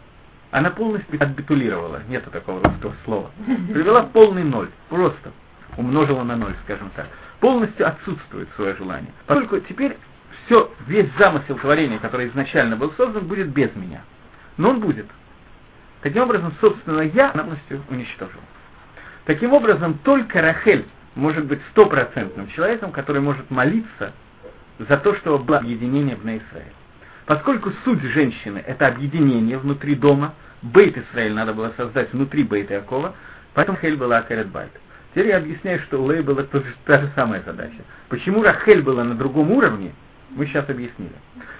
[0.51, 3.31] она полностью отбитулировала, нету такого русского слова,
[3.73, 5.31] привела полный ноль, просто
[5.77, 7.07] умножила на ноль, скажем так.
[7.41, 9.13] Полностью отсутствует свое желание.
[9.27, 9.97] Поскольку теперь
[10.49, 14.03] все, весь замысел творения, который изначально был создан, будет без меня.
[14.57, 15.07] Но он будет.
[16.01, 18.41] Таким образом, собственно, я полностью уничтожил.
[19.27, 24.13] Таким образом, только Рахель может быть стопроцентным человеком, который может молиться
[24.79, 26.73] за то, чтобы было объединение в Израиле.
[27.27, 33.15] Поскольку суть женщины– это объединение внутри дома, Бейт Исраиль надо было создать внутри Бейта Якова,
[33.53, 34.71] поэтому Хель была Акерет Байт.
[35.11, 37.83] Теперь я объясняю, что у Лей была та же, та же самая задача.
[38.09, 39.93] Почему Рахель была на другом уровне,
[40.31, 41.15] мы сейчас объяснили.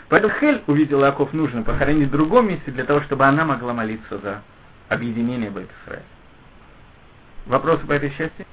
[0.09, 4.19] Поэтому Хель увидела Яков нужно похоронить в другом месте, для того, чтобы она могла молиться
[4.19, 4.43] за
[4.89, 6.03] объединение Бейт Исраиль.
[7.47, 8.47] Вопросы по этой части?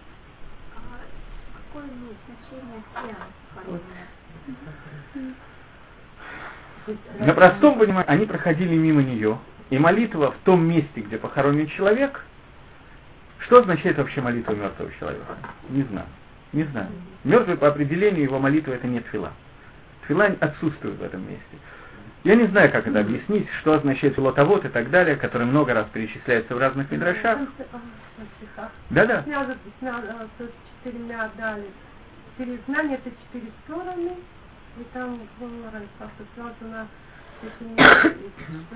[2.95, 3.15] А пьян?
[7.19, 12.23] На простом понимании, они проходили мимо нее, и молитва в том месте, где похоронен человек,
[13.39, 15.35] что означает вообще молитва мертвого человека?
[15.69, 16.07] Не знаю.
[16.53, 16.89] Не знаю.
[17.23, 19.31] Мертвый по определению его молитва это не тфила.
[20.05, 21.57] Тфила отсутствует в этом месте.
[22.23, 25.87] Я не знаю, как это объяснить, что означает филотовод и так далее, который много раз
[25.93, 27.39] перечисляется в разных мидрашах.
[28.89, 29.23] Да-да.
[30.83, 31.65] четырьмя дали.
[32.37, 34.17] Четыре знания это четыре стороны,
[34.77, 35.89] и там говорит,
[36.33, 36.87] что она, если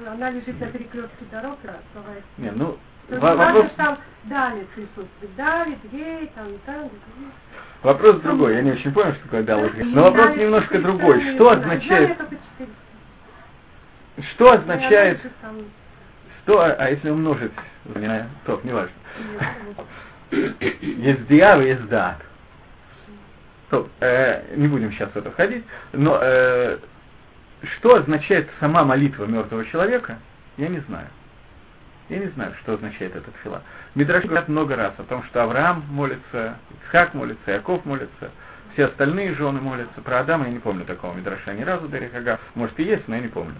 [0.07, 1.57] она лежит на перекрестке дорог,
[1.93, 2.23] бывает.
[2.37, 2.77] Не, ну,
[3.09, 6.89] То вопрос, там дали присутствует, дали, дверь, там, там,
[7.83, 8.55] вопрос другой.
[8.55, 11.35] Я не очень понял, что такое дал Но вопрос немножко другой.
[11.35, 12.17] Что означает,
[14.33, 15.19] что означает,
[16.43, 17.51] что, а а если умножить,
[18.45, 18.93] топ, неважно.
[20.31, 21.81] Есть диав и есть.
[23.67, 26.79] Стоп, э, не будем сейчас в это входить, но э,
[27.63, 30.19] что означает сама молитва мертвого человека,
[30.57, 31.07] я не знаю.
[32.09, 33.61] Я не знаю, что означает этот фила.
[33.93, 38.31] Мидраш говорят много раз о том, что Авраам молится, Ицхак молится, Яков молится,
[38.73, 40.01] все остальные жены молятся.
[40.01, 42.39] Про Адама я не помню такого Мидраша ни разу, Дарихага.
[42.55, 43.55] Может и есть, но я не помню.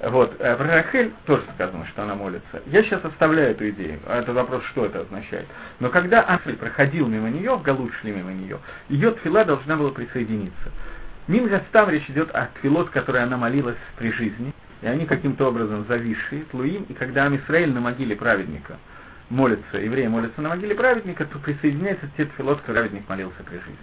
[0.00, 0.36] Вот.
[0.40, 2.62] Э, Про Рахель тоже сказано, что она молится.
[2.66, 4.00] Я сейчас оставляю эту идею.
[4.06, 5.46] А Это вопрос, что это означает.
[5.80, 10.70] Но когда Анфель проходил мимо нее, Галут шли мимо нее, ее тфила должна была присоединиться.
[11.28, 16.44] Мингастам речь идет о твилот, которой она молилась при жизни, и они каким-то образом зависшие,
[16.44, 18.78] тлуим, и когда Амисраэль на могиле праведника
[19.28, 23.76] молится, евреи молятся на могиле праведника, то присоединяется те твилот, которые праведник молился при жизни.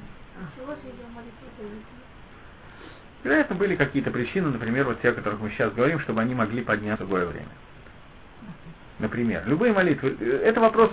[3.23, 6.61] Вероятно, были какие-то причины, например, вот те, о которых мы сейчас говорим, чтобы они могли
[6.61, 7.47] подняться в другое время.
[8.99, 10.15] Например, любые молитвы.
[10.19, 10.91] э, Это вопрос,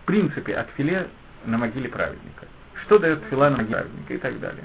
[0.00, 1.08] в принципе, от филе
[1.44, 2.46] на могиле праведника.
[2.84, 4.64] Что дает фила на могиле праведника и так далее.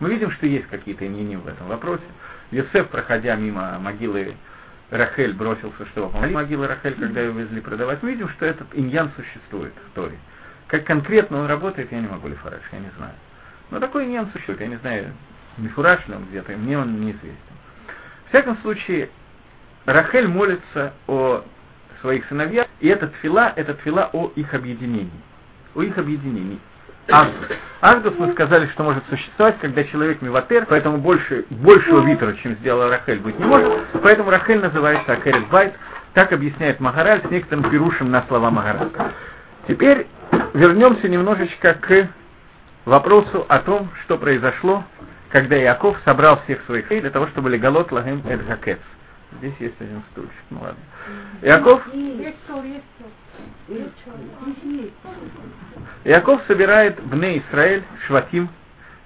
[0.00, 2.02] Мы видим, что есть какие-то иньяни в этом вопросе.
[2.50, 4.34] Йосеф, проходя мимо могилы
[4.90, 8.02] Рахель, бросился, чтобы помолить могилы Рахель, когда ее везли продавать.
[8.02, 10.16] Мы видим, что этот иньян существует в Торе.
[10.66, 13.14] Как конкретно он работает, я не могу лифараш, я не знаю.
[13.70, 15.12] Но такой иньян существует, я не знаю,
[15.56, 17.38] мифураж ли он где-то, мне он неизвестен.
[18.26, 19.10] В всяком случае,
[19.84, 21.44] Рахель молится о
[22.00, 25.10] своих сыновьях, и этот фила, этот фила о их объединении.
[25.74, 26.58] О их объединении.
[27.08, 27.56] Агдус.
[27.80, 32.88] Агдус мы сказали, что может существовать, когда человек миватер, поэтому больше, большего витра, чем сделала
[32.88, 35.74] Рахель, быть не может, поэтому Рахель называется Акерет Байт,
[36.14, 38.88] так объясняет Магараль с некоторым пирушем на слова Магараль.
[39.68, 40.06] Теперь
[40.54, 42.08] вернемся немножечко к
[42.86, 44.84] вопросу о том, что произошло,
[45.30, 48.78] когда Яков собрал всех своих для того, чтобы легалот лагем эль жакец.
[49.38, 50.82] Здесь есть один стульчик, ну ладно.
[51.42, 53.10] Яков, Есть стол, есть стол.
[56.04, 58.48] Яков собирает Бне Исраэль, Шватим,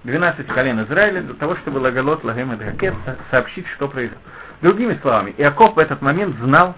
[0.04, 2.94] 12 колен Израиля, для того, чтобы Лагалот Лагем и Хакет
[3.30, 4.18] сообщить, что произойдет.
[4.62, 6.74] Другими словами, Иаков в этот момент знал,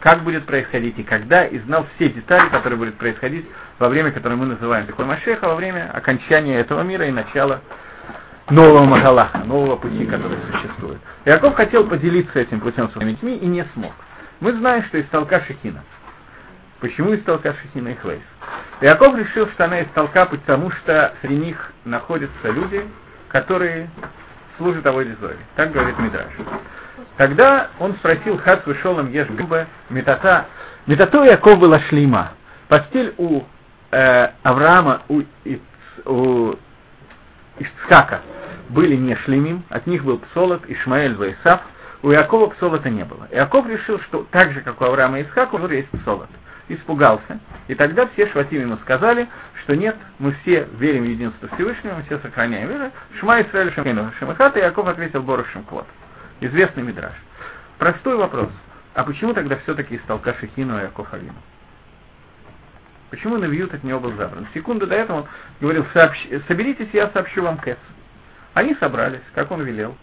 [0.00, 3.46] как будет происходить и когда, и знал все детали, которые будут происходить
[3.78, 7.60] во время, которое мы называем такой Машеха, во время окончания этого мира и начала
[8.48, 10.98] нового Магалаха, нового пути, который существует.
[11.26, 13.92] Иаков хотел поделиться этим путем с своими детьми и не смог.
[14.40, 15.84] Мы знаем, что из толка Шехина.
[16.80, 18.22] Почему из толка Шехина и Хлейс?
[18.80, 22.86] Иаков решил, что она из толка, потому что среди них находятся люди,
[23.28, 23.90] которые
[24.56, 25.36] служат Авойдизоре.
[25.56, 26.32] Так говорит Мидраш.
[27.18, 30.46] Тогда он спросил Хат Вышолом Еш Губа Метата.
[30.86, 32.32] Метато Яков была шлима.
[32.68, 33.42] Постель у
[33.90, 35.60] э, Авраама, у, Иц,
[36.06, 36.54] у
[37.58, 38.20] Исхака
[38.70, 41.60] были не шлемим, от них был Псолот, Ишмаэль, Ваисав,
[42.02, 43.28] у Якова Псолота не было.
[43.30, 46.28] Иаков решил, что так же, как у Авраама и Исхака, уже есть Псолот.
[46.70, 47.40] Испугался.
[47.66, 49.28] И тогда все шватим ему сказали,
[49.64, 52.92] что нет, мы все верим в единство Всевышнего, мы все сохраняем веру.
[53.18, 55.86] Шма Исраэль Шемхену Шемахат, и Яков ответил Борушем Квот.
[56.40, 57.12] Известный мидраж.
[57.78, 58.50] Простой вопрос.
[58.94, 61.34] А почему тогда все-таки из толка Шехину и Яков Авину?
[63.10, 64.46] Почему Навьют от него был забран?
[64.54, 65.26] Секунду до этого он
[65.60, 66.24] говорил, Сообщ...
[66.46, 67.78] соберитесь, я сообщу вам Кэс.
[68.54, 69.96] Они собрались, как он велел.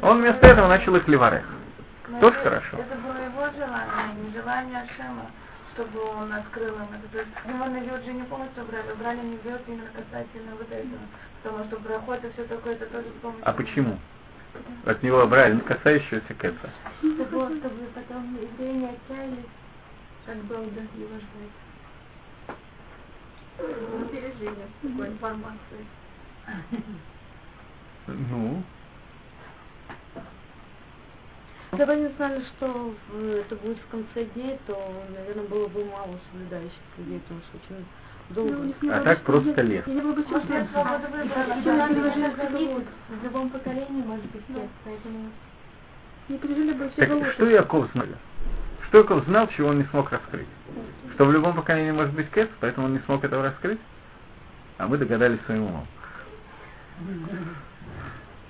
[0.00, 1.44] Он вместо этого начал их леварех.
[2.08, 2.78] но Тоже это- хорошо.
[2.78, 5.26] Это было его желание, не желание Ашема,
[5.74, 7.08] чтобы он открыл им это.
[7.12, 11.00] То есть его навет же не полностью брали, брали навет именно касательно вот этого.
[11.42, 13.48] Потому что проход и все такое, это тоже с помощью...
[13.48, 13.98] А почему?
[14.84, 16.70] От него брали, ну, касающегося Кэса.
[17.02, 19.46] Это было, чтобы потом евреи не отчаялись,
[20.26, 21.52] как долго его ждать.
[24.10, 25.86] Пережили такой информации.
[28.06, 28.62] Ну,
[31.72, 32.94] Если бы они знали, что
[33.34, 34.76] это будет в конце дней, то,
[35.16, 37.86] наверное, было бы мало соблюдающих людей, потому что очень
[38.28, 38.94] долго.
[38.94, 39.82] а так просто лес.
[39.86, 42.84] Я было бы свободы выбора.
[43.08, 44.60] В любом поколении может быть Да.
[44.60, 45.30] нет, поэтому...
[46.28, 48.06] не пережили бы все Так что Яков знал?
[48.88, 50.48] Что Яков знал, чего он не смог раскрыть?
[51.14, 53.80] Что в любом поколении может быть Кэс, поэтому он не смог этого раскрыть?
[54.76, 55.86] А мы догадались своим умом.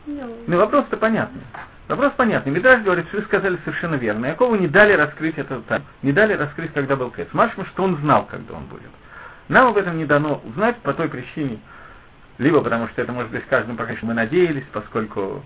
[0.07, 1.43] Ну, вопрос-то понятный.
[1.89, 2.53] Вопрос понятный.
[2.53, 4.27] Мидраш говорит, что вы сказали совершенно верно.
[4.27, 5.83] Якову не дали раскрыть это там.
[6.03, 7.29] Не дали раскрыть, когда был Кэс.
[7.33, 8.91] Машма, что он знал, когда он будет.
[9.49, 11.59] Нам об этом не дано узнать по той причине,
[12.39, 15.45] либо потому что это может быть каждым пока мы надеялись, поскольку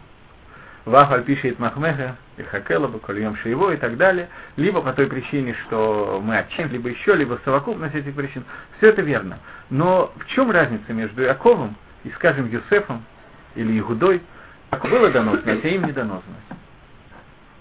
[0.85, 6.21] Вафаль пишет Махмеха, и Хакелаба, Кольем Шиево и так далее, либо по той причине, что
[6.23, 8.45] мы отчим, либо еще, либо совокупность этих причин.
[8.77, 9.39] Все это верно.
[9.71, 13.05] Но в чем разница между Яковом и, скажем, Юсефом
[13.57, 14.23] или Игудой?
[14.71, 15.93] Как было дано знать, а им не.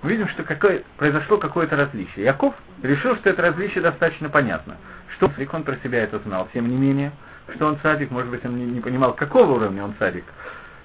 [0.02, 2.26] Мы видим, что какое, произошло какое-то различие.
[2.26, 4.78] Яков решил, что это различие достаточно понятно.
[5.16, 7.12] Что он про себя это знал, тем не менее,
[7.56, 10.26] что он садик, может быть, он не, не понимал, какого уровня он садик.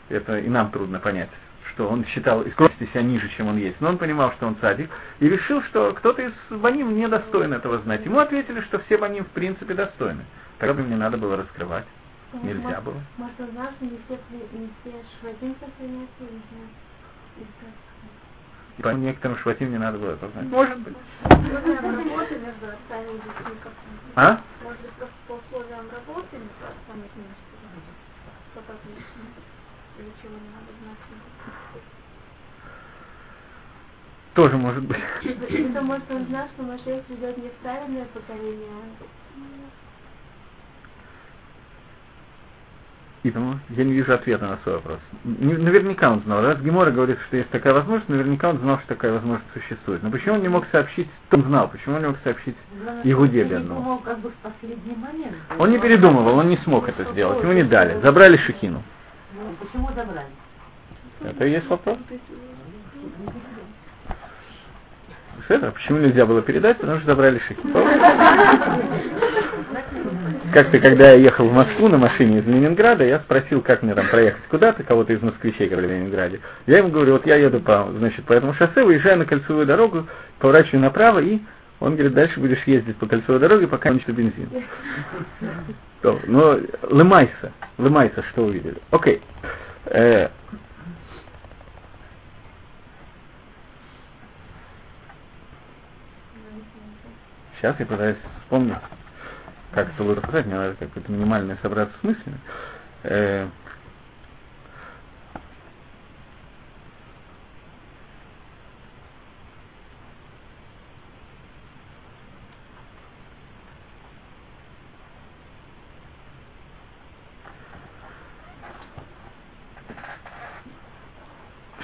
[0.08, 1.28] Это и нам трудно понять,
[1.72, 3.80] что он считал из себя ниже, чем он есть.
[3.80, 7.78] Но он понимал, что он садик, и решил, что кто-то из баним не достоин этого
[7.80, 8.04] знать.
[8.04, 10.24] Ему ответили, что все баним в принципе достойны.
[10.58, 11.84] Тогда бы мне надо было раскрывать.
[12.32, 13.00] Нельзя было.
[13.16, 14.18] Может, он что не все,
[14.52, 17.74] не все швадим сохранятся, и не знаю.
[18.78, 20.46] И по некоторым шватим не надо было это знать.
[20.46, 20.96] Может быть.
[21.24, 23.88] Условиям работы между отцами и детьми как-то.
[24.16, 24.40] А?
[24.62, 27.34] Может быть, просто по условиям работы между отцами и детьми.
[28.52, 29.30] Что-то отличное.
[29.98, 31.82] Или чего не надо знать.
[34.34, 34.98] Тоже может быть.
[35.24, 38.68] Это может он знал, что Машех придет не в правильное поколение,
[43.22, 44.98] И потому я не вижу ответа на свой вопрос.
[45.24, 46.40] Наверняка он знал.
[46.42, 50.02] Раз Гемора говорит, что есть такая возможность, наверняка он знал, что такая возможность существует.
[50.02, 51.68] Но почему он не мог сообщить, он знал?
[51.68, 52.56] Почему он не мог сообщить
[53.04, 54.32] Игуде думал, как бы.
[55.58, 57.42] Он не передумывал, он не смог это сделать.
[57.42, 58.00] Ему не дали.
[58.00, 58.82] Забрали Шехину.
[59.34, 60.26] Ну, почему забрали?
[61.22, 61.98] Это и есть вопрос.
[65.48, 66.78] Это, почему нельзя было передать?
[66.78, 67.74] Потому что забрали Шехину.
[70.52, 74.08] Как-то, когда я ехал в Москву на машине из Ленинграда, я спросил, как мне там
[74.08, 76.40] проехать куда-то, кого-то из москвичей, которые в Ленинграде.
[76.66, 80.06] Я ему говорю, вот я еду по, значит, по этому шоссе, выезжаю на кольцевую дорогу,
[80.38, 81.38] поворачиваю направо, и
[81.78, 84.48] он говорит, дальше будешь ездить по кольцевой дороге, пока кончится бензин.
[86.26, 88.76] Но лымайся, лымайся, что увидели.
[88.90, 89.22] Окей.
[89.86, 90.28] Э,
[97.60, 98.78] Сейчас я пытаюсь вспомнить,
[99.72, 102.38] как это лучше сказать, мне надо как-то минимально собраться с мыслями.
[103.04, 103.48] Э,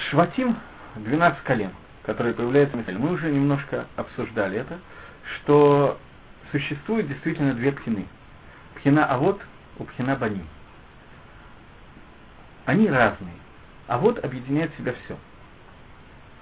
[0.09, 0.57] Шватим,
[0.95, 1.71] 12 колен,
[2.03, 4.79] которые появляются на Мы уже немножко обсуждали это,
[5.35, 5.99] что
[6.51, 8.05] существует действительно две пхины.
[8.75, 9.41] Пхина Авод
[9.79, 10.43] у Пхина Бани.
[12.65, 13.33] Они разные.
[13.87, 15.17] А вот объединяет в себя все.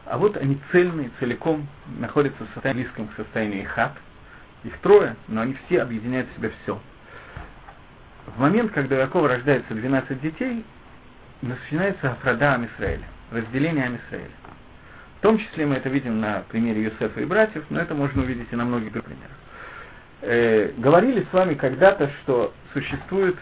[0.06, 1.68] А вот они цельные, целиком
[2.00, 3.94] находятся в состоянии близком к состоянию хат.
[4.64, 6.80] Их трое, но они все объединяют в себя все.
[8.26, 10.66] В момент, когда у Якова рождается 12 детей,
[11.42, 14.32] начинается Афрада Амисраэля, разделение Амисраэля.
[15.20, 18.48] В том числе мы это видим на примере Юсефа и братьев, но это можно увидеть
[18.52, 19.38] и на многих примерах.
[20.28, 23.36] Э, говорили с вами когда-то, что существует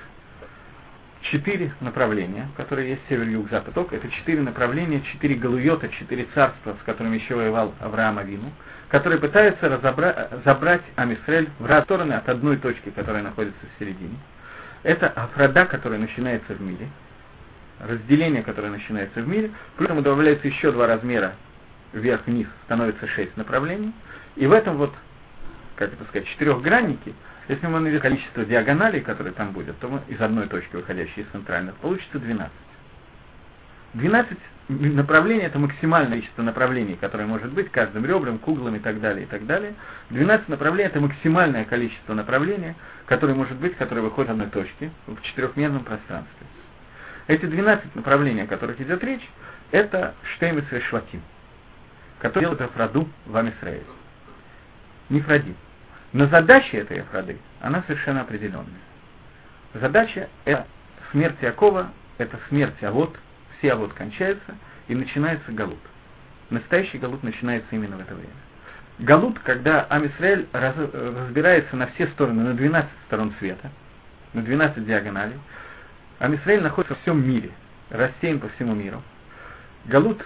[1.21, 6.75] четыре направления, которые есть север, юг, запад, только это четыре направления, четыре галуйота, четыре царства,
[6.81, 8.51] с которыми еще воевал Авраам Авину,
[8.89, 14.17] которые пытаются разобра- забрать Амисрель в разные стороны от одной точки, которая находится в середине.
[14.83, 16.89] Это Афрада, которая начинается в мире,
[17.79, 21.31] разделение, которое начинается в мире, плюс добавляется еще два размера
[21.93, 23.93] вверх-вниз, становится шесть направлений,
[24.35, 24.93] и в этом вот,
[25.85, 27.13] как это сказать, четырехграннике
[27.49, 31.27] если мы наведем количество диагоналей, которые там будет, то мы из одной точки, выходящей из
[31.27, 32.51] центральных, получится 12.
[33.95, 34.37] 12
[34.69, 39.27] направлений– это максимальное количество направлений, которое может быть каждым ребром, куглом и так далее, и
[39.27, 39.73] так далее.
[40.09, 42.75] 12 направлений– это максимальное количество направлений,
[43.07, 46.47] которое может быть, которое выходит одной точки в четырехмерном пространстве.
[47.27, 49.27] Эти 12 направлений, о которых идет речь,
[49.71, 51.21] это Штеймец и Шватим,
[52.19, 53.83] которые делают Афраду в Амисраиле.
[55.09, 55.55] Не Фрадим.
[56.13, 58.67] Но задача этой Афрады, она совершенно определенная.
[59.73, 60.67] Задача– это
[61.11, 63.17] смерть Якова, это смерть Авод,
[63.57, 64.55] все Авод кончаются,
[64.87, 65.79] и начинается Галут.
[66.51, 68.33] Настоящий Галут начинается именно в это время.
[68.99, 73.71] Галут, когда Амисраэль раз, разбирается на все стороны, на 12 сторон света,
[74.33, 75.39] на 12 диагоналей,
[76.19, 77.51] Амисраэль находится в всем мире,
[77.89, 79.01] рассеян по всему миру.
[79.85, 80.23] Галут,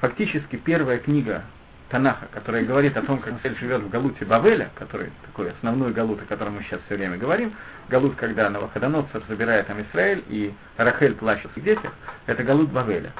[0.00, 1.44] фактически первая книга
[1.90, 6.22] Танаха, которая говорит о том, как Израиль живет в Галуте Бавеля, который такой основной Галут,
[6.22, 7.52] о котором мы сейчас все время говорим,
[7.88, 11.92] Галут, когда Навуходоносор забирает там Израиль, и Рахель плачет в детях,
[12.26, 13.12] это Галут Бавеля.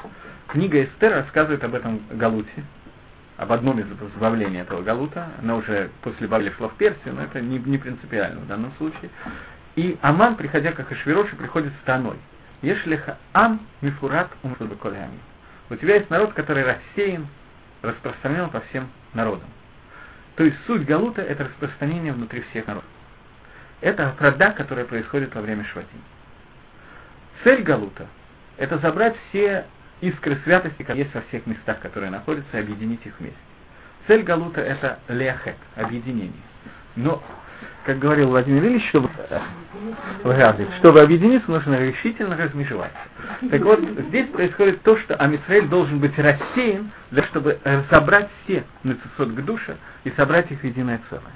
[0.47, 2.63] Книга Эстер рассказывает об этом Галуте,
[3.35, 7.41] об одном из избавлений этого Галута, она уже после Бавеля шла в Персию, но это
[7.41, 9.09] не, не принципиально в данном случае.
[9.75, 12.17] И Аман, приходя как Ишвироши, приходит с Таной.
[12.61, 15.19] Ешлиха Ам Мифурат Умшудаколями.
[15.69, 17.27] У тебя есть народ, который рассеян,
[17.81, 19.49] распространен по всем народам.
[20.35, 22.89] То есть суть Галута– это распространение внутри всех народов.
[23.81, 26.01] Это афрада, которая происходит во время Шватим.
[27.43, 28.07] Цель Галута–
[28.57, 29.65] это забрать все
[30.01, 33.37] искры святости, которые есть во всех местах, которые находятся, и объединить их вместе.
[34.07, 36.33] Цель Галута– это леахет, объединение.
[36.95, 37.23] Но
[37.85, 39.09] как говорил Владимир Ильич, чтобы,
[40.79, 42.97] чтобы объединиться, нужно решительно размежеваться.
[43.49, 43.79] Так вот,
[44.09, 47.59] здесь происходит то, что Амисраэль должен быть рассеян, для чтобы
[47.89, 51.33] собрать все нацисот к душе и собрать их в единое целое.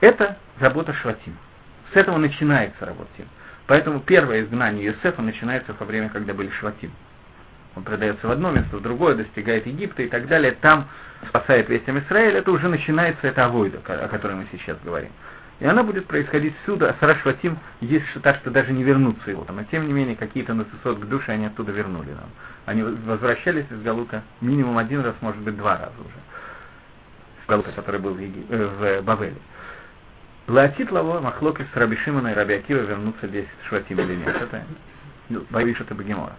[0.00, 1.36] Это работа Шватим.
[1.92, 3.08] С этого начинается работа.
[3.66, 6.92] Поэтому первое изгнание Юсефа начинается во время, когда были Шватим.
[7.76, 10.56] Он продается в одно место, в другое, достигает Египта и так далее.
[10.60, 10.88] Там
[11.28, 12.36] спасает весь Израиль.
[12.36, 15.10] Это уже начинается, это авойда, о которой мы сейчас говорим.
[15.60, 19.44] И она будет происходить всюду, а Сарашватим есть так, что даже не вернуться его.
[19.48, 22.30] Но тем не менее, какие-то насысот к душе они оттуда вернули нам.
[22.64, 26.14] Они возвращались из Галута минимум один раз, может быть, два раза уже.
[27.44, 28.46] С Галута, который был в, Еги...
[28.50, 29.36] э, в Бавеле.
[30.46, 34.36] Лаотит Лаво, Махлокис, Раби Шимона и Раби вернутся здесь Шватим или нет.
[34.36, 34.62] Это,
[35.28, 36.36] ну, боюсь, это Багемора.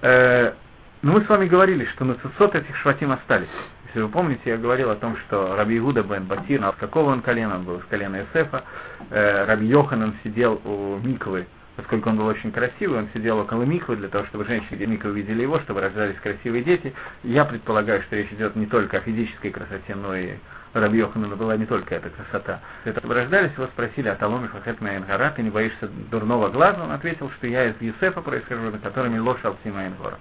[0.00, 0.54] Э,
[1.02, 3.48] но мы с вами говорили, что на 500 этих Шватим остались.
[3.90, 7.22] Если вы помните, я говорил о том, что Раби Игуда бен Батир, с какого он
[7.22, 8.62] колена, он был из колена Эсефа,
[9.10, 13.96] э, Раби Йоханан сидел у Миквы, поскольку он был очень красивый, он сидел около Миквы
[13.96, 16.94] для того, чтобы женщины Миквы увидели его, чтобы рождались красивые дети.
[17.24, 20.34] Я предполагаю, что речь идет не только о физической красоте, но и
[20.72, 22.60] Раби Йоханана была не только эта красота.
[22.84, 26.84] Это рождались, его спросили о Таломе Фахет Майнгара, ты не боишься дурного глаза?
[26.84, 30.16] Он ответил, что я из Юсефа происхожу, на которыми лошадь Алсима Майнгора.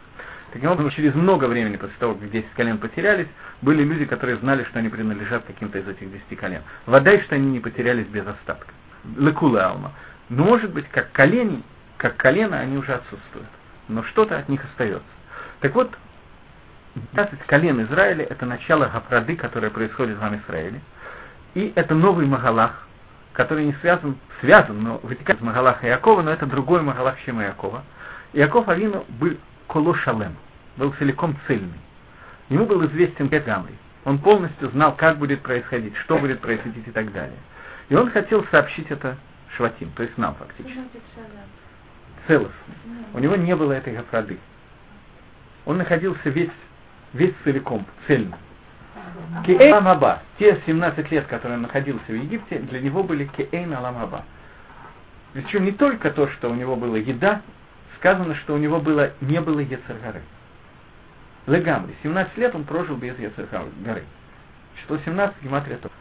[0.52, 3.28] Таким образом, через много времени после того, как 10 колен потерялись,
[3.62, 6.62] были люди, которые знали, что они принадлежат каким-то из этих 10 колен.
[6.86, 8.74] Вода, что они не потерялись без остатка.
[9.18, 9.92] Лекула алма.
[10.30, 11.64] Но может быть, как колени,
[11.98, 13.48] как колено, они уже отсутствуют.
[13.88, 15.08] Но что-то от них остается.
[15.60, 15.92] Так вот,
[17.14, 20.82] 12 колен Израиля– это начало Гафрады, которое происходит в Израиле.
[21.56, 22.88] И это новый Магалах,
[23.34, 27.84] который не связан, связан, но вытекает из Магалаха Якова, но это другой Магалах, чем Якова.
[28.34, 29.36] Яков Авину был
[29.68, 30.36] колошалем,
[30.78, 31.74] был целиком цельный.
[32.50, 33.74] Ему был известен Гамри.
[34.06, 37.38] Он полностью знал, как будет происходить, что будет происходить и так далее.
[37.90, 39.18] И он хотел сообщить это
[39.56, 40.80] Шватим, то есть нам фактически.
[42.28, 42.74] Целостно.
[43.14, 44.38] У него не было этой гафрады.
[45.66, 46.52] он находился весь,
[47.14, 48.38] весь целиком, цельно.
[49.46, 54.24] Кеэйн Аламаба, те 17 лет, которые он находился в Египте, для него были Кеэйн Аламаба.
[55.34, 57.42] Причем не только то, что у него была еда,
[57.98, 60.22] сказано, что у него было, не было Ецаргары.
[61.50, 61.96] Легамри.
[62.04, 64.04] 17 лет он прожил без Ецаргары.
[64.82, 65.94] Число 17 гематрия тоже.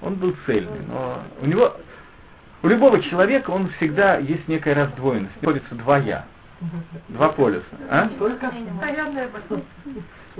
[0.00, 1.76] Он был цельный, но у него,
[2.62, 5.34] у любого человека он всегда есть некая раздвоенность.
[5.40, 6.24] Находится два я,
[7.08, 7.64] два полюса.
[7.88, 8.08] А?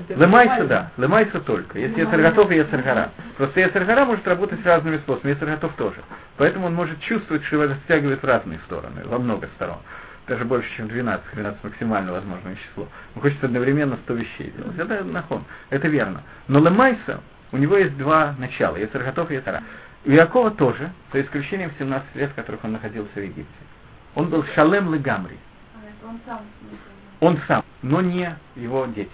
[0.08, 1.78] Лемайса, да, лемайса только.
[1.78, 3.10] Если Яцерготов и Яцергара.
[3.36, 5.98] Просто Яцергара может работать разными способами, Яцерготов тоже.
[6.36, 9.78] Поэтому он может чувствовать, что его растягивает в разные стороны, во много сторон.
[10.26, 12.88] Даже больше, чем 12, 12 максимально возможное число.
[13.14, 14.78] Он хочет одновременно 100 вещей делать.
[14.78, 16.22] Это нахон, это верно.
[16.48, 17.20] Но Лемайса,
[17.52, 19.62] у него есть два начала, Яцерготов и Яцера.
[20.06, 23.44] У Якова тоже, за исключением 17 лет, в которых он находился в Египте.
[24.14, 25.36] Он был Шалем Легамри.
[25.74, 26.40] А, Он сам.
[27.20, 29.10] Он сам, но не его дети.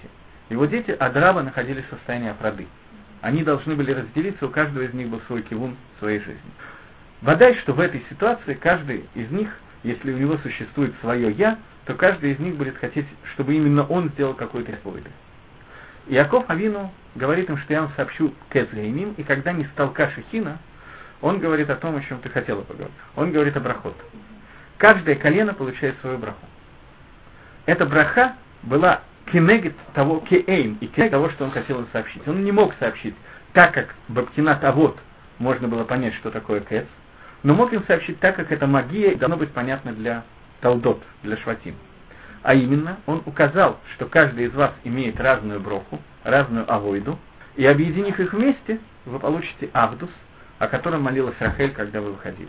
[0.49, 2.67] Его дети Адраба находились в состоянии оправды.
[3.21, 6.51] Они должны были разделиться, у каждого из них был свой кивун в своей жизни.
[7.23, 9.51] Водай, что в этой ситуации каждый из них,
[9.83, 14.11] если у него существует свое «я», то каждый из них будет хотеть, чтобы именно он
[14.11, 15.03] сделал какой-то свой
[16.07, 20.59] Иаков Авину говорит им, что я вам сообщу Кэцгеймим, и когда не стал Кашихина,
[21.21, 22.95] он говорит о том, о чем ты хотела поговорить.
[23.17, 23.97] Он говорит о брахот.
[24.79, 26.47] Каждое колено получает свою браху.
[27.67, 32.27] Эта браха была кенегет того кеэйм и кенегет того, что он хотел им сообщить.
[32.27, 33.15] Он не мог сообщить
[33.53, 34.99] так, как Бабкинат Авод
[35.39, 36.87] можно было понять, что такое кэц,
[37.43, 40.25] но мог им сообщить так, как это магия, должно быть понятно для
[40.61, 41.75] Талдот, для Шватим.
[42.43, 47.19] А именно, он указал, что каждый из вас имеет разную броху, разную авойду,
[47.57, 50.11] и объединив их вместе, вы получите Авдус,
[50.59, 52.49] о котором молилась Рахель, когда вы выходили.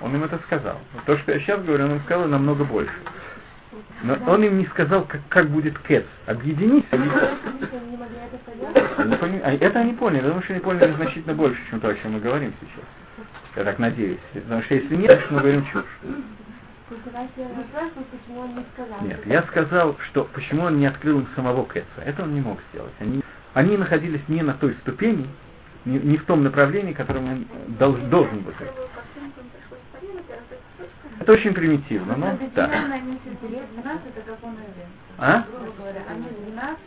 [0.00, 0.78] Он им это сказал.
[1.06, 2.94] То, что я сейчас говорю, он им сказал намного больше.
[4.02, 6.04] Но он им не сказал, как, как будет кэц.
[6.26, 6.84] Объединись.
[6.90, 7.08] Они,
[8.74, 11.94] это они пони- это они поняли, потому что они поняли значительно больше, чем то, о
[11.94, 12.84] чем мы говорим сейчас.
[13.56, 14.18] Я так надеюсь.
[14.34, 15.84] Потому что если нет, значит мы говорим чушь.
[19.02, 21.86] Нет, я сказал, что почему он не открыл им самого Кэца.
[22.04, 22.92] Это он не мог сделать.
[23.00, 23.22] Они,
[23.54, 25.26] они находились не на той ступени,
[25.84, 27.46] не, не в том направлении, которым он
[27.78, 28.52] дол- должен был.
[28.52, 28.68] быть.
[31.26, 32.66] Это очень примитивно, но да.
[32.66, 34.86] Объединенно они все лет 12, это как он один.
[35.18, 35.44] А?
[35.50, 36.78] Грубо говоря, они 12,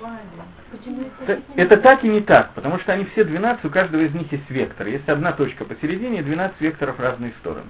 [0.00, 0.44] он один.
[0.70, 4.14] Почему Это, это так и не так, потому что они все 12, у каждого из
[4.14, 4.86] них есть вектор.
[4.86, 7.66] Есть одна точка посередине, 12 векторов в разные стороны.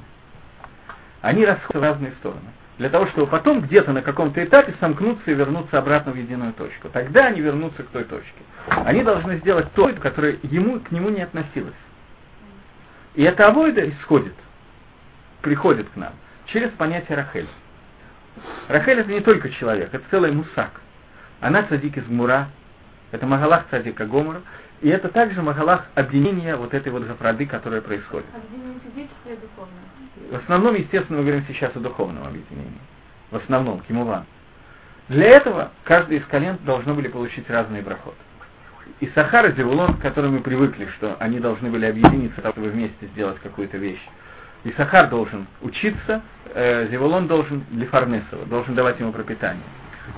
[1.22, 2.51] Они расходятся в разные стороны.
[2.76, 6.90] Для того, чтобы потом где-то на каком-то этапе сомкнуться и вернуться обратно в единую точку.
[6.90, 8.42] Тогда они вернутся к той точке.
[8.66, 11.72] Они должны сделать то, которое ему, к нему не относилось.
[13.14, 14.34] И эта авойда исходит,
[15.43, 16.12] приходит к нам
[16.47, 17.49] через понятие Рахель.
[18.68, 20.80] Рахель это не только человек, это целый мусак.
[21.41, 22.49] Она цадик из Мура,
[23.12, 24.43] это Магалах цадика Гомора,
[24.80, 28.26] и это также Магалах объединения вот этой вот зафрады, которая происходит.
[28.34, 29.89] Объединение физическое и духовное.
[30.30, 32.80] В основном, естественно, мы говорим сейчас о духовном объединении.
[33.30, 34.24] В основном, кимуван.
[35.09, 38.14] Для этого каждый из колен должны были получить разные брахот.
[39.01, 43.07] И Сахар и Зевулон, к которым мы привыкли, что они должны были объединиться, чтобы вместе
[43.07, 44.03] сделать какую-то вещь.
[44.65, 46.23] И Сахар должен учиться,
[46.55, 49.63] э, Зевулон должен Лефарнесова, должен давать ему пропитание.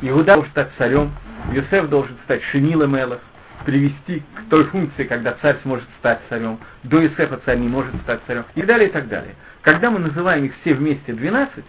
[0.03, 1.13] Иуда должен стать царем,
[1.53, 3.21] Юсеф должен стать Шинилом Элов,
[3.65, 8.21] привести к той функции, когда царь сможет стать царем, до Юсефа царь не может стать
[8.27, 9.35] царем, и далее, и так далее.
[9.63, 11.65] Когда мы называем их все вместе 12,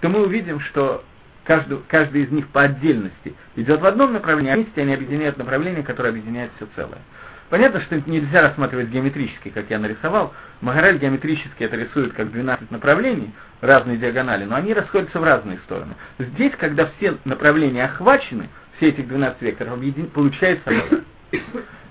[0.00, 1.04] то мы увидим, что
[1.44, 5.82] каждый, каждый из них по отдельности идет в одном направлении, а вместе они объединяют направление,
[5.82, 6.98] которое объединяет все целое.
[7.50, 10.32] Понятно, что нельзя рассматривать геометрически, как я нарисовал.
[10.60, 15.94] Магарель геометрически это рисует как 12 направлений, разные диагонали, но они расходятся в разные стороны.
[16.20, 20.06] Здесь, когда все направления охвачены, все эти 12 векторов, объедин...
[20.06, 20.70] получается.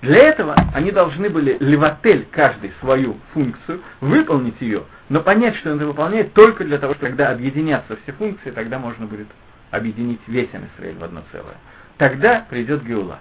[0.00, 5.76] Для этого они должны были левотель каждый свою функцию, выполнить ее, но понять, что он
[5.76, 9.26] это выполняет только для того, что когда объединятся все функции, тогда можно будет
[9.70, 11.56] объединить весь Амисраиль в одно целое.
[11.98, 13.18] Тогда придет Геула.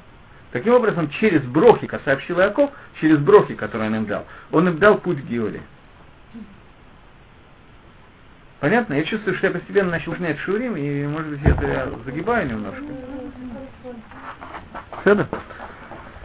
[0.52, 4.78] Таким образом, через брохи, как сообщил Иаков, через брохи, которые он им дал, он им
[4.80, 5.62] дал путь к Геуле.
[8.60, 8.96] Понятно?
[8.96, 12.84] Я чувствую, что я постепенно начал снять шурим, и, может быть, это я загибаю немножко.
[15.04, 15.28] Седа?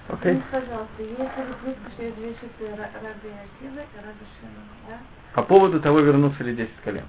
[0.08, 0.42] Окей.
[0.48, 4.98] Скажите, пожалуйста, если вы выскажете две шифты Ра- Раби Акивы и Раби Шина, да?
[5.34, 7.04] По поводу того, вернутся ли 10 колен.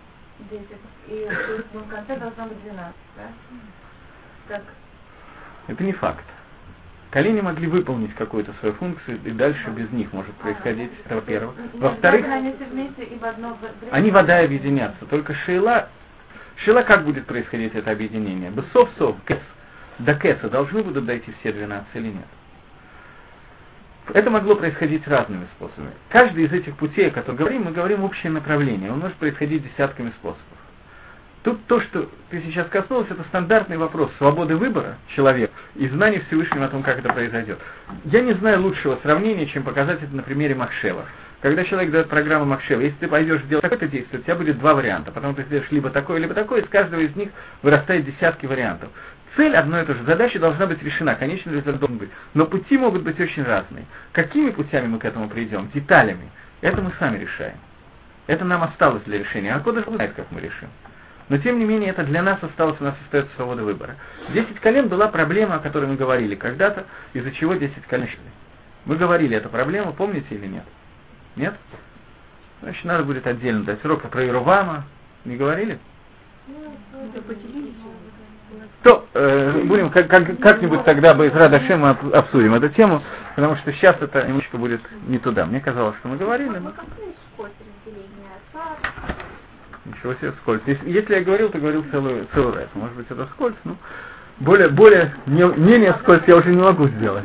[0.51, 0.61] 10.
[1.07, 1.30] И
[1.74, 3.24] ну, в конце должно быть 12, да?
[4.47, 4.63] Так,
[5.68, 6.24] Это не факт.
[7.16, 11.55] Колени могли выполнить какую-то свою функцию, и дальше без них может происходить, это во-первых.
[11.76, 12.26] Во-вторых,
[13.91, 15.05] они вода объединятся.
[15.05, 15.88] Только шейла,
[16.57, 18.51] шейла как будет происходить это объединение?
[18.51, 19.39] Бесов сов, кэс,
[19.99, 22.28] до кэса должны будут дойти все 12 или нет?
[24.13, 25.93] Это могло происходить разными способами.
[26.09, 28.91] Каждый из этих путей, о которых говорим, мы говорим общее направление.
[28.91, 30.55] Он может происходить десятками способов.
[31.46, 36.66] Тут то, что ты сейчас коснулся, это стандартный вопрос свободы выбора человека и знания Всевышнего
[36.66, 37.60] о том, как это произойдет.
[38.06, 41.06] Я не знаю лучшего сравнения, чем показать это на примере Махшева.
[41.41, 44.74] Когда человек дает программу Махшева, если ты пойдешь делать такое-то действие, у тебя будет два
[44.74, 45.12] варианта.
[45.12, 47.30] Потом ты сделаешь либо такое, либо такое, из каждого из них
[47.62, 48.89] вырастает десятки вариантов.
[49.36, 52.10] Цель одно и то же, задача должна быть решена, конечный результат должен быть.
[52.34, 53.86] Но пути могут быть очень разные.
[54.14, 55.70] Какими путями мы к этому придем?
[55.76, 56.32] Деталями.
[56.62, 57.58] Это мы сами решаем.
[58.26, 59.54] Это нам осталось для решения.
[59.54, 60.70] А Кодыш знает, как мы решим.
[61.30, 63.96] Но тем не менее, это для нас осталось, у нас остается свобода выбора.
[64.30, 68.20] Десять колен была проблема, о которой мы говорили когда-то, из-за чего десять колен шли.
[68.86, 70.64] Мы говорили эту проблему, помните или нет?
[71.36, 71.56] Нет?
[72.62, 74.86] Значит, надо будет отдельно дать урок про Иерувама.
[75.26, 75.80] Не говорили?
[78.84, 83.02] То э, будем как, как, как-нибудь тогда бы из Радашема обсудим эту тему,
[83.36, 85.48] потому что сейчас это немножко будет не туда.
[85.48, 86.60] Мне казалось, что мы говорили.
[86.60, 86.72] Но...
[89.86, 90.62] Ничего себе, скользь.
[90.66, 92.68] Если, если я говорил, то говорил целую, целую раз.
[92.74, 93.78] Может быть, это скользь, ну,
[94.40, 97.24] более, более, не, менее скользь я уже не могу сделать.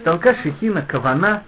[0.00, 1.42] Сталка Шехина Кавана,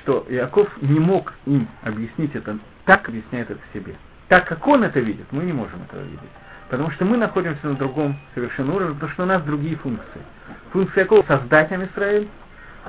[0.00, 3.96] что Яков не мог им объяснить это, так объясняет это себе.
[4.28, 6.20] Так как он это видит, мы не можем этого видеть.
[6.68, 10.22] Потому что мы находимся на другом совершенно уровне, потому что у нас другие функции.
[10.70, 12.28] Функция Якова создать Амисраэль,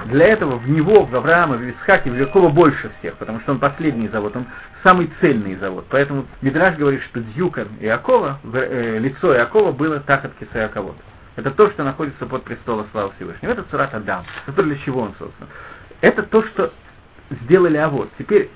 [0.06, 3.60] для этого в него, в Авраама, в Исхаке, в Якова больше всех, потому что он
[3.60, 4.48] последний завод, он
[4.84, 5.86] самый цельный завод.
[5.90, 10.96] Поэтому Мидраш говорит, что Дьюкан Иакова, э, лицо Иакова было так от киса Иаковод.
[11.36, 13.52] Это то, что находится под престолом славы Всевышнего.
[13.52, 14.24] Это Цурат Адам.
[14.48, 15.48] Это для чего он создан?
[16.02, 16.72] Это то, что
[17.30, 18.10] сделали Авод.
[18.20, 18.50] Теперь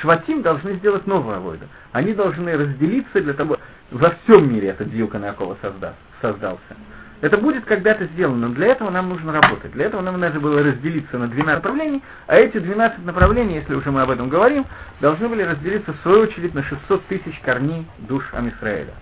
[0.00, 1.66] Шватим должны сделать новую Аводу.
[1.92, 3.58] Они должны разделиться для того,
[3.90, 6.76] во всем мире этот Дьюкан Иакова созда, создался.
[7.20, 9.72] Это будет когда-то сделано, но для этого нам нужно работать.
[9.72, 13.90] Для этого нам надо было разделиться на 12 направлений, а эти 12 направлений, если уже
[13.90, 14.66] мы об этом говорим,
[15.00, 18.94] должны были разделиться в свою очередь на 600 тысяч корней душ Амисраэля.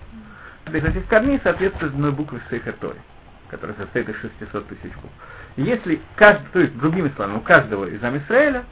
[0.66, 2.98] Из этих корней соответствует одной буквы Сейхер Тори,
[3.50, 5.14] которая состоит из 600 тысяч букв.
[5.56, 8.64] Если каждый, то есть другими словами, у каждого из Амисраэля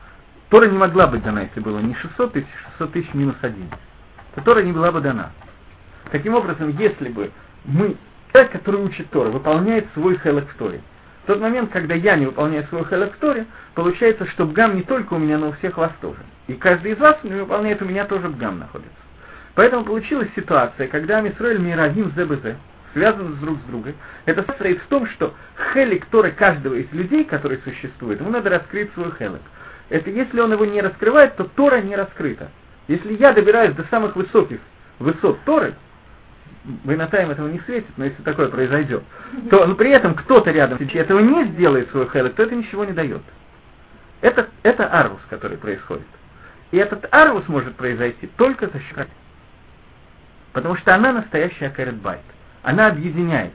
[0.51, 3.69] Тора не могла быть дана, если было не 600 тысяч, 600 тысяч минус один.
[4.35, 5.31] То Тора не была бы дана.
[6.11, 7.31] Таким образом, если бы
[7.65, 7.97] мы
[8.33, 10.81] Человек, который учит Тору, выполняет свой хелек в Торе.
[11.25, 14.83] В тот момент, когда я не выполняю свой хелек в Торе, получается, что бгам не
[14.83, 16.21] только у меня, но у всех вас тоже.
[16.47, 18.95] И каждый из вас не выполняет, у меня тоже бгам находится.
[19.55, 22.57] Поэтому получилась ситуация, когда Мисраэль Миравим ЗБЗ
[22.93, 23.95] связаны друг с другом.
[24.25, 25.35] Это состоит в том, что
[25.73, 29.43] хелик Торы каждого из людей, который существует, ему надо раскрыть свой хелик.
[29.89, 32.49] Это если он его не раскрывает, то Тора не раскрыта.
[32.87, 34.61] Если я добираюсь до самых высоких
[34.99, 35.75] высот Торы,
[36.65, 39.03] Байнатайм этого не светит, но если такое произойдет,
[39.51, 42.93] то но при этом кто-то рядом этого не сделает свой хелек, то это ничего не
[42.93, 43.23] дает.
[44.21, 46.07] Это, это арвус, который происходит.
[46.71, 49.09] И этот арвус может произойти только за счет
[50.53, 52.21] Потому что она настоящая каретбайт.
[52.63, 53.53] Она объединяет.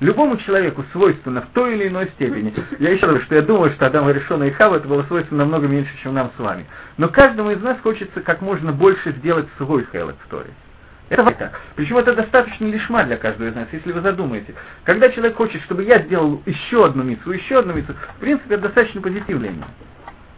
[0.00, 2.54] Любому человеку свойственно в той или иной степени.
[2.78, 5.66] Я еще раз, что я думаю, что Адам Решона и Хава это было свойственно намного
[5.66, 6.66] меньше, чем нам с вами.
[6.96, 10.50] Но каждому из нас хочется как можно больше сделать свой хелек в Торе.
[11.08, 11.60] Это так.
[11.74, 14.54] Причем это достаточно лишма для каждого из нас, если вы задумаете.
[14.84, 18.64] Когда человек хочет, чтобы я сделал еще одну мицу, еще одну мицу, в принципе, это
[18.64, 19.54] достаточно позитивное.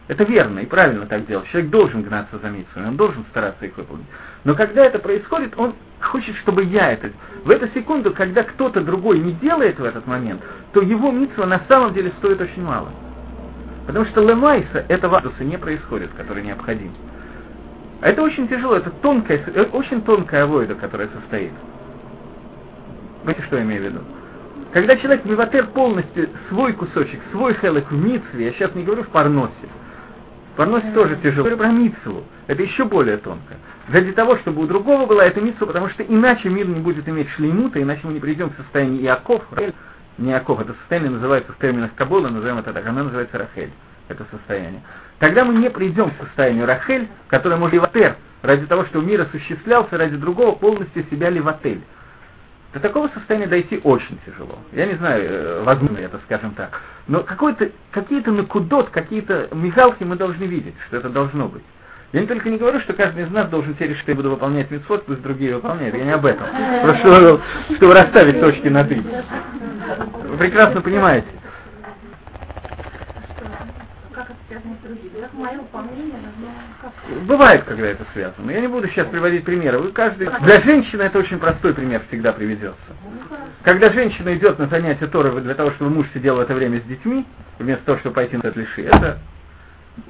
[0.06, 1.48] Это верно и правильно так делать.
[1.50, 4.06] Человек должен гнаться за митцвами, он должен стараться их выполнить.
[4.44, 7.10] Но когда это происходит, он хочет, чтобы я это...
[7.44, 10.42] В эту секунду, когда кто-то другой не делает в этот момент,
[10.72, 12.90] то его митцва на самом деле стоит очень мало.
[13.86, 16.92] Потому что лемайса этого не происходит, который необходим.
[18.00, 21.52] А это очень тяжело, это тонкая, очень тонкая авойда, которая состоит.
[23.20, 24.00] Понимаете, что я имею в виду?
[24.72, 29.08] Когда человек миватер полностью свой кусочек, свой хелек в митве, я сейчас не говорю в
[29.08, 29.52] парносе,
[30.54, 33.56] в парносе тоже тяжело, я говорю про митцву, это еще более тонко.
[33.88, 37.28] Ради того, чтобы у другого была эта митцва, потому что иначе мир не будет иметь
[37.30, 39.42] шлеймута, иначе мы не придем к состоянию Иаков,
[40.16, 43.72] не Иаков, это состояние называется в терминах Кабула, назовем это так, она называется Рахель,
[44.10, 44.82] это состояние.
[45.18, 49.96] Тогда мы не придем к состоянию Рахель, которое может ливатер, ради того, чтобы мир осуществлялся
[49.98, 51.82] ради другого, полностью себя ливатель.
[52.72, 54.58] До такого состояния дойти очень тяжело.
[54.72, 56.80] Я не знаю, э, возможно это, скажем так.
[57.08, 61.64] Но какие-то накудот, какие-то мигалки мы должны видеть, что это должно быть.
[62.12, 64.70] Я не только не говорю, что каждый из нас должен решить, что я буду выполнять
[64.70, 65.96] митцвот, пусть другие выполняют.
[65.96, 66.46] Я не об этом.
[66.82, 67.40] Просто
[67.76, 69.04] чтобы расставить точки над «и».
[70.38, 71.28] Прекрасно понимаете.
[77.26, 78.50] Бывает, когда это связано.
[78.50, 79.78] Я не буду сейчас приводить примеры.
[79.78, 80.28] Вы каждый...
[80.40, 82.80] Для женщины это очень простой пример всегда приведется.
[83.62, 86.84] Когда женщина идет на занятие Торы для того, чтобы муж сидел в это время с
[86.84, 87.24] детьми,
[87.58, 89.18] вместо того, чтобы пойти на этот лиши, это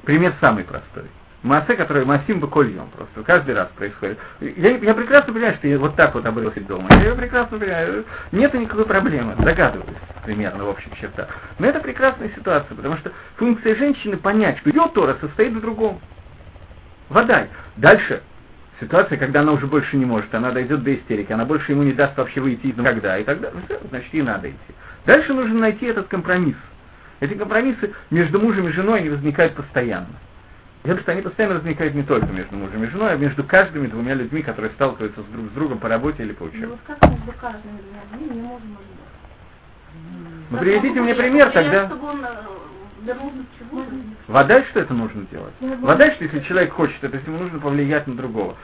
[0.04, 1.04] пример самый простой.
[1.42, 4.18] Массе, который Масим Бакольем просто, каждый раз происходит.
[4.40, 6.88] Я, я прекрасно понимаю, что я вот так вот обрылся дома.
[7.02, 11.28] Я прекрасно понимаю, нет никакой проблемы, догадываюсь примерно в общих чертах.
[11.58, 16.00] Но это прекрасная ситуация, потому что функция женщины понять, что ее Тора состоит в другом.
[17.08, 17.48] Вода.
[17.76, 18.22] Дальше
[18.78, 21.92] ситуация, когда она уже больше не может, она дойдет до истерики, она больше ему не
[21.92, 23.50] даст вообще выйти никогда, и тогда,
[23.88, 24.74] значит, ей надо идти.
[25.06, 26.56] Дальше нужно найти этот компромисс.
[27.20, 30.06] Эти компромиссы между мужем и женой, они возникают постоянно.
[30.82, 33.86] Я думаю, что они постоянно возникают не только между мужем и женой, а между каждыми
[33.86, 36.68] двумя людьми, которые сталкиваются с друг с другом по работе или по учебе.
[36.68, 38.76] Ну, вот как между каждыми двумя людьми не можем
[40.50, 41.86] Ну, приведите мне пример тогда.
[41.86, 42.28] Чтобы он э,
[44.26, 45.52] Вода, что это нужно делать?
[45.80, 48.56] Вода, что если человек хочет это, если ему нужно повлиять на другого.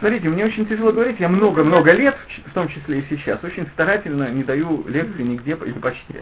[0.00, 4.28] Смотрите, мне очень тяжело говорить, я много-много лет, в том числе и сейчас, очень старательно
[4.30, 6.16] не даю лекции нигде или почти.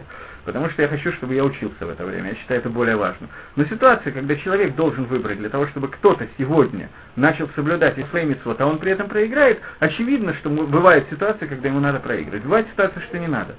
[0.45, 2.31] Потому что я хочу, чтобы я учился в это время.
[2.31, 3.29] Я считаю это более важным.
[3.55, 8.25] Но ситуация, когда человек должен выбрать для того, чтобы кто-то сегодня начал соблюдать и свои
[8.25, 12.43] митцвот, а он при этом проиграет, очевидно, что бывает ситуация, когда ему надо проигрывать.
[12.43, 13.55] Бывает ситуация, что не надо.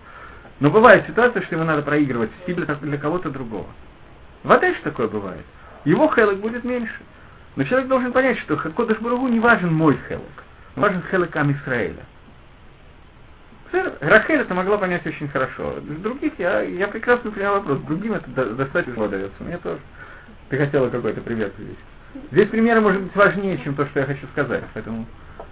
[0.61, 3.69] Но бывает ситуация, что ему надо проигрывать для, для кого-то другого.
[4.43, 5.45] Вода что такое бывает.
[5.85, 7.01] Его хелок будет меньше.
[7.57, 10.45] Но человек должен понять, что Кодыш Баругу не важен мой хелок.
[10.77, 12.05] Важен хелок Ам Исраэля.
[14.01, 15.81] Рахель это могла понять очень хорошо.
[15.81, 17.79] Других я, я прекрасно понял вопрос.
[17.81, 19.43] Другим это до, достаточно дается.
[19.43, 19.81] Мне тоже.
[20.49, 21.83] Ты хотела какой-то пример привести.
[22.31, 24.63] Здесь примеры может быть важнее, чем то, что я хочу сказать.
[24.75, 25.07] Поэтому...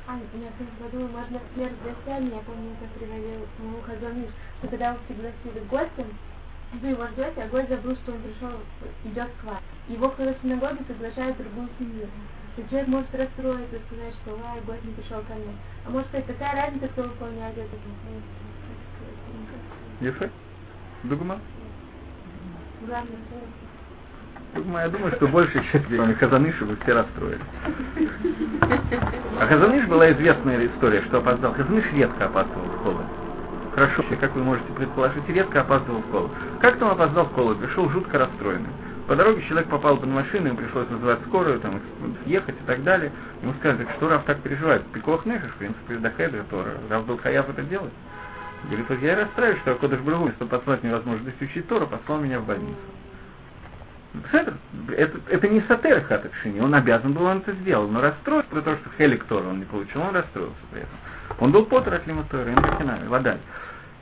[0.07, 0.49] А, я
[0.85, 2.37] подумала, можно пример для себя.
[2.37, 6.07] Я помню, как приводил самому Хазаниш, что когда его пригласили гостем,
[6.81, 8.53] вы его ждете, а гость забыл, что он пришел,
[9.05, 9.59] идет к вам.
[9.89, 12.07] Его в синагоге приглашают другую семью.
[12.57, 15.57] И человек может расстроиться, сказать, что ай, гость не пришел ко мне.
[15.87, 17.77] А может сказать, какая разница, кто выполняет это?
[20.01, 20.31] Ефе?
[21.05, 21.39] Дугма?
[22.87, 23.17] Главное,
[24.55, 27.41] Дугма, я думаю, что большая часть, кроме Хазаныша, вы все расстроились.
[29.41, 31.55] А Хазаныш была известная история, что опоздал.
[31.55, 33.01] Хазаныш редко опаздывал в школу.
[33.75, 36.31] Хорошо, как вы можете предположить, редко опаздывал в школу.
[36.61, 38.69] Как-то он опоздал в школу, пришел жутко расстроенный.
[39.07, 41.81] По дороге человек попал под машину, ему пришлось вызывать скорую, там,
[42.25, 43.11] ехать и так далее.
[43.43, 44.87] Ему сказали, что Раф так переживает.
[44.93, 47.93] Пикох нефиш, в принципе, до Хедра, то Раф был хаяв это делать.
[48.65, 52.39] Говорит, вот я расстраиваюсь, что Кодыш Брагу, чтобы послать мне возможность учить Тора, послал меня
[52.39, 52.79] в больницу.
[54.31, 54.55] Это,
[54.95, 58.77] это, это не сатер Хатакшини, он обязан был, он это сделал, но расстроился про то,
[58.77, 60.95] что Хелик Тора он не получил, он расстроился при этом.
[61.41, 62.55] Он был потер от Лиматора,
[63.09, 63.39] вода.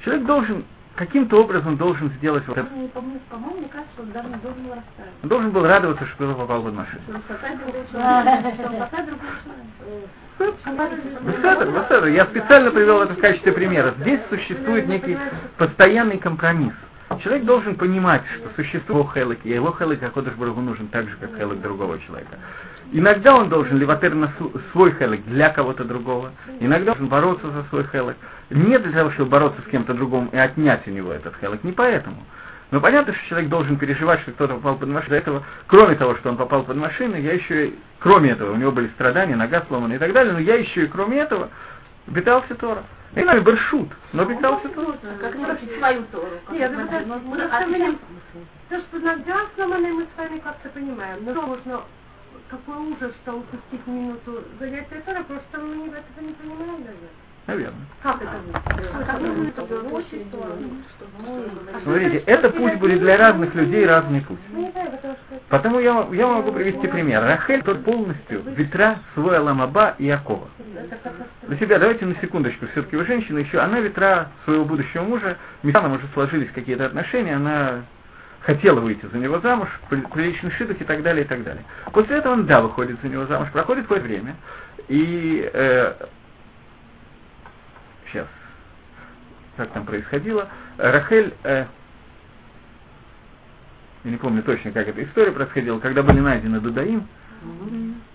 [0.05, 0.65] Человек должен
[1.01, 2.69] каким-то образом должен сделать вот это.
[2.93, 5.19] По-моему, мне кажется, он должен был расстраиваться.
[5.23, 7.01] Он должен был радоваться, что его попал под машину.
[11.23, 13.95] Беседа, я специально привел это в качестве примера.
[14.01, 15.17] Здесь существует некий
[15.57, 16.75] постоянный компромисс.
[17.23, 21.17] Человек должен понимать, что существует его хелек, и его хелек Акодыш Барагу нужен так же,
[21.17, 22.39] как хелек другого человека.
[22.93, 24.33] Иногда он должен леватер на
[24.73, 28.17] свой хелек для кого-то другого, иногда он должен бороться за свой хелек.
[28.51, 31.73] Не для того, чтобы бороться с кем-то другим и отнять у него этот хелек, не
[31.73, 32.25] поэтому.
[32.73, 35.11] Но понятно, что человек должен переживать, что кто-то попал под машину.
[35.11, 38.57] До этого, кроме того, что он попал под машину, я еще, и, кроме этого, у
[38.57, 41.49] него были страдания, нога сломана и так далее, но я еще и кроме этого
[42.13, 42.85] питался Тора.
[43.15, 44.97] И нами баршут, но питался Тора.
[45.21, 46.29] Как не свою Тору.
[46.53, 47.97] Нет, это
[48.69, 51.25] то, что нога сломана, мы с вами как-то понимаем.
[51.25, 51.83] Но можно
[52.49, 57.11] какой ужас, что упустить минуту занятия Тора, просто мы этого не понимаем, наверное.
[57.51, 57.81] Наверное.
[58.01, 58.31] Как это
[61.83, 64.39] Смотрите, это путь будет для разных людей разный путь.
[65.49, 67.23] Потому я, я могу привести пример.
[67.23, 70.47] Рахель тот полностью ветра свой Аламаба и Якова.
[71.49, 75.97] Для себя давайте на секундочку, все-таки вы женщина еще, она ветра своего будущего мужа, местами
[75.97, 77.83] уже сложились какие-то отношения, она
[78.43, 81.65] хотела выйти за него замуж, приличный шидок и так далее, и так далее.
[81.93, 84.37] После этого он, да, выходит за него замуж, проходит какое-то время,
[84.87, 85.95] и э,
[88.11, 88.27] сейчас,
[89.57, 90.49] как там происходило,
[90.79, 91.67] Рахель, э,
[94.05, 97.07] я не помню точно, как эта история происходила, когда были найдены Дудаим,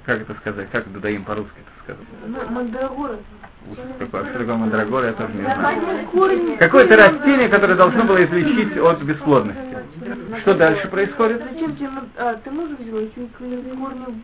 [0.05, 2.49] как это сказать, как Дудаим по-русски это сказать?
[2.51, 3.17] Мандрагора.
[3.97, 6.57] Какое, что такое мандрагора, я тоже не знаю.
[6.59, 9.77] Какое-то растение, которое должно было излечить от бесплодности.
[10.41, 11.41] Что дальше происходит?
[11.51, 13.01] Зачем тебе, а, ты можешь взяла
[13.79, 14.23] корни.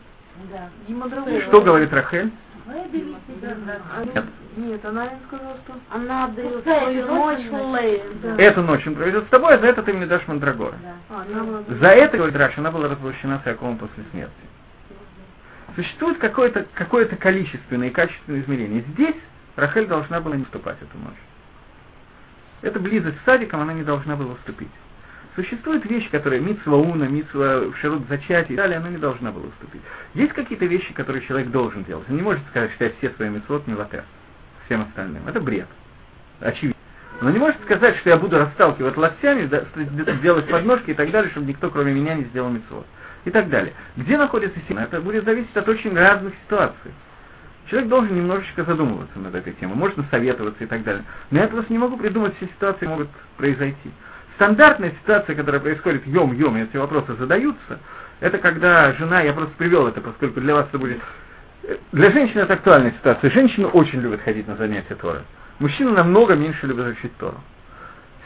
[1.47, 2.31] Что говорит Рахель?
[2.67, 4.25] Нет.
[4.57, 8.03] Нет, она им сказала, что она отдает свою ночь Лее.
[8.37, 10.75] Эту ночь он проведет с тобой, а за это ты мне дашь мандрагора.
[11.09, 14.33] А, она была- За это, говорит Раш, она была развращена с Яковом после смерти.
[15.75, 18.81] Существует какое-то какое количественное и качественное измерение.
[18.89, 19.15] Здесь
[19.55, 21.15] Рахель должна была не вступать эту ночь.
[22.61, 24.69] Эта близость с садиком она не должна была вступить.
[25.35, 29.81] Существует вещи, которые митсва уна, митсва шарут зачатия и далее, она не должна была вступить.
[30.13, 32.05] Есть какие-то вещи, которые человек должен делать.
[32.09, 34.03] Он не может сказать, что я все свои митцвот не латер
[34.65, 35.25] всем остальным.
[35.27, 35.67] Это бред.
[36.41, 36.75] Очевидно.
[37.21, 39.49] Но не может сказать, что я буду расталкивать локтями,
[40.21, 42.85] делать подножки и так далее, чтобы никто кроме меня не сделал митцвот.
[43.23, 43.73] И так далее.
[43.95, 44.79] Где находится сила?
[44.79, 46.91] Это будет зависеть от очень разных ситуаций.
[47.67, 51.03] Человек должен немножечко задумываться над этой темой, можно советоваться и так далее.
[51.29, 53.07] Но я просто не могу придумать все ситуации, могут
[53.37, 53.91] произойти.
[54.35, 57.79] Стандартная ситуация, которая происходит йом-йом, и эти вопросы задаются,
[58.19, 60.99] это когда жена, я просто привел это, поскольку для вас это будет...
[61.91, 63.29] Для женщин это актуальная ситуация.
[63.29, 65.23] Женщины очень любят ходить на занятия Тора.
[65.59, 67.37] Мужчины намного меньше любят учить Тору.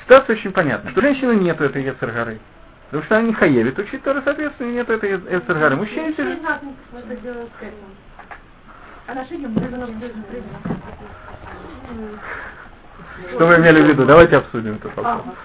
[0.03, 0.91] Ситуация очень понятна.
[0.91, 2.39] Что у женщины нету этой Ецаргары.
[2.85, 5.75] Потому что она не хаевит учить Тору, соответственно, нету этой Ецаргары.
[5.75, 6.39] Мужчины все же-
[13.35, 14.05] Что вы имели в виду?
[14.05, 15.35] Давайте обсудим это вопрос.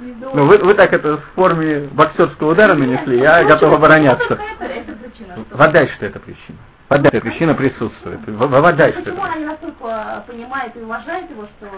[0.00, 4.36] Ну, вы, вы так это в форме боксерского удара нанесли, я готов обороняться.
[4.36, 5.44] Причина.
[5.88, 6.58] что- это причина.
[6.88, 8.20] Водай, эта причина присутствует.
[8.26, 11.68] В- Водай, что Почему она не настолько понимает и уважает его, что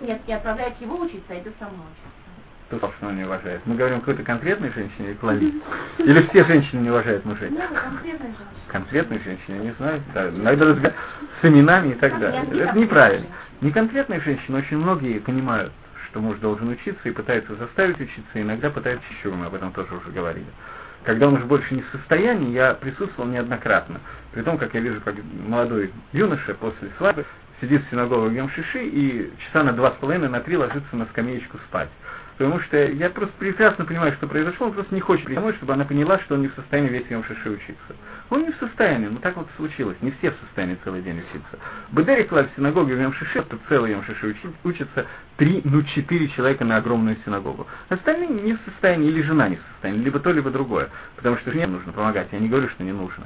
[0.00, 2.23] нет, не отправляет его учиться, а идет со мной учиться?
[2.68, 3.60] Кто что не уважает?
[3.66, 5.62] Мы говорим какой-то конкретной женщине или?
[5.98, 7.50] Или все женщины не уважают мужей?
[7.50, 7.70] Нет,
[8.02, 8.34] женщина.
[8.68, 10.94] Конкретной женщине, я не знаю, да, иногда разговаривать
[11.40, 12.42] с именами и так далее.
[12.62, 13.26] Это неправильно.
[13.60, 15.72] Не конкретные женщины, очень многие понимают,
[16.08, 19.72] что муж должен учиться и пытаются заставить учиться, и иногда пытаются еще, мы об этом
[19.72, 20.46] тоже уже говорили.
[21.04, 24.00] Когда он уже больше не в состоянии, я присутствовал неоднократно.
[24.32, 25.14] При том, как я вижу, как
[25.46, 27.26] молодой юноша после свадьбы
[27.60, 31.04] сидит в синагоге Йом Шиши и часа на два с половиной, на три ложится на
[31.06, 31.90] скамеечку спать.
[32.36, 35.84] Потому что я просто прекрасно понимаю, что произошло, он просто не хочет домой, чтобы она
[35.84, 37.94] поняла, что он не в состоянии весь Йом Шиши учиться.
[38.30, 41.58] Он не в состоянии, ну так вот случилось, не все в состоянии целый день учиться.
[41.92, 45.06] Бедерик в синагоге в Йом это целый Йом Шиши учи- учатся
[45.36, 47.68] три, ну четыре человека на огромную синагогу.
[47.88, 50.88] Остальные не в состоянии, или жена не в состоянии, либо то, либо другое.
[51.14, 53.24] Потому что жене нужно помогать, я не говорю, что не нужно.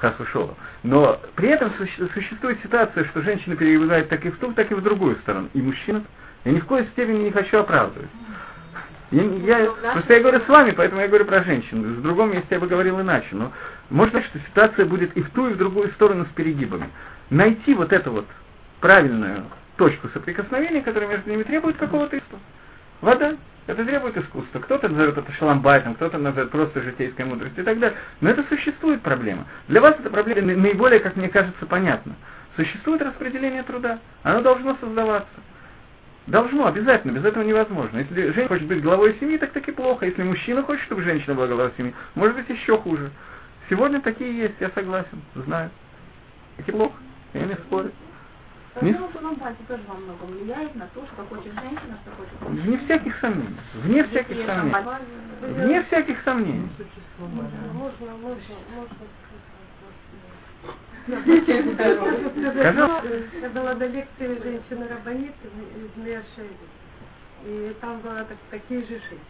[0.00, 0.56] Хас ушел.
[0.82, 4.74] Но при этом суще- существует ситуация, что женщина перебегает так и в ту, так и
[4.74, 5.48] в другую сторону.
[5.54, 6.02] И мужчина.
[6.44, 8.08] Я ни в коей степени не хочу оправдывать.
[9.10, 11.82] Я, я, просто я говорю с вами, поэтому я говорю про женщин.
[11.94, 13.28] В другом месте я бы говорил иначе.
[13.32, 13.52] Но
[13.88, 16.88] можно, что ситуация будет и в ту, и в другую сторону с перегибами.
[17.28, 18.26] Найти вот эту вот
[18.80, 19.44] правильную
[19.76, 22.38] точку соприкосновения, которая между ними требует какого-то искусства.
[23.00, 23.36] Вода.
[23.66, 24.58] Это требует искусства.
[24.60, 27.96] Кто-то назовет это шаламбайтом, кто-то назовет просто житейской мудростью и так далее.
[28.20, 29.46] Но это существует проблема.
[29.68, 32.14] Для вас эта проблема на- наиболее, как мне кажется, понятна.
[32.56, 34.00] Существует распределение труда.
[34.22, 35.28] Оно должно создаваться.
[36.26, 37.98] Должно, обязательно, без этого невозможно.
[37.98, 40.06] Если женщина хочет быть главой семьи, так таки плохо.
[40.06, 43.10] Если мужчина хочет, чтобы женщина была главой семьи, может быть еще хуже.
[43.68, 45.70] Сегодня такие есть, я согласен, знаю.
[46.56, 46.94] Таки плохо,
[47.34, 47.90] я не спорю.
[48.80, 52.62] Не- тоже во многом влияет на то, что хочет женщина, что хочет мужчина.
[52.62, 53.56] Вне всяких сомнений.
[53.74, 54.74] Вне всяких сомнений.
[55.40, 56.70] Вне всяких сомнений.
[57.18, 57.42] Можно,
[57.72, 58.44] можно, можно.
[61.06, 61.22] Я
[63.54, 66.46] была на лекции женщины Рабанит из Мерши,
[67.44, 69.20] и там было так, такие же женщины.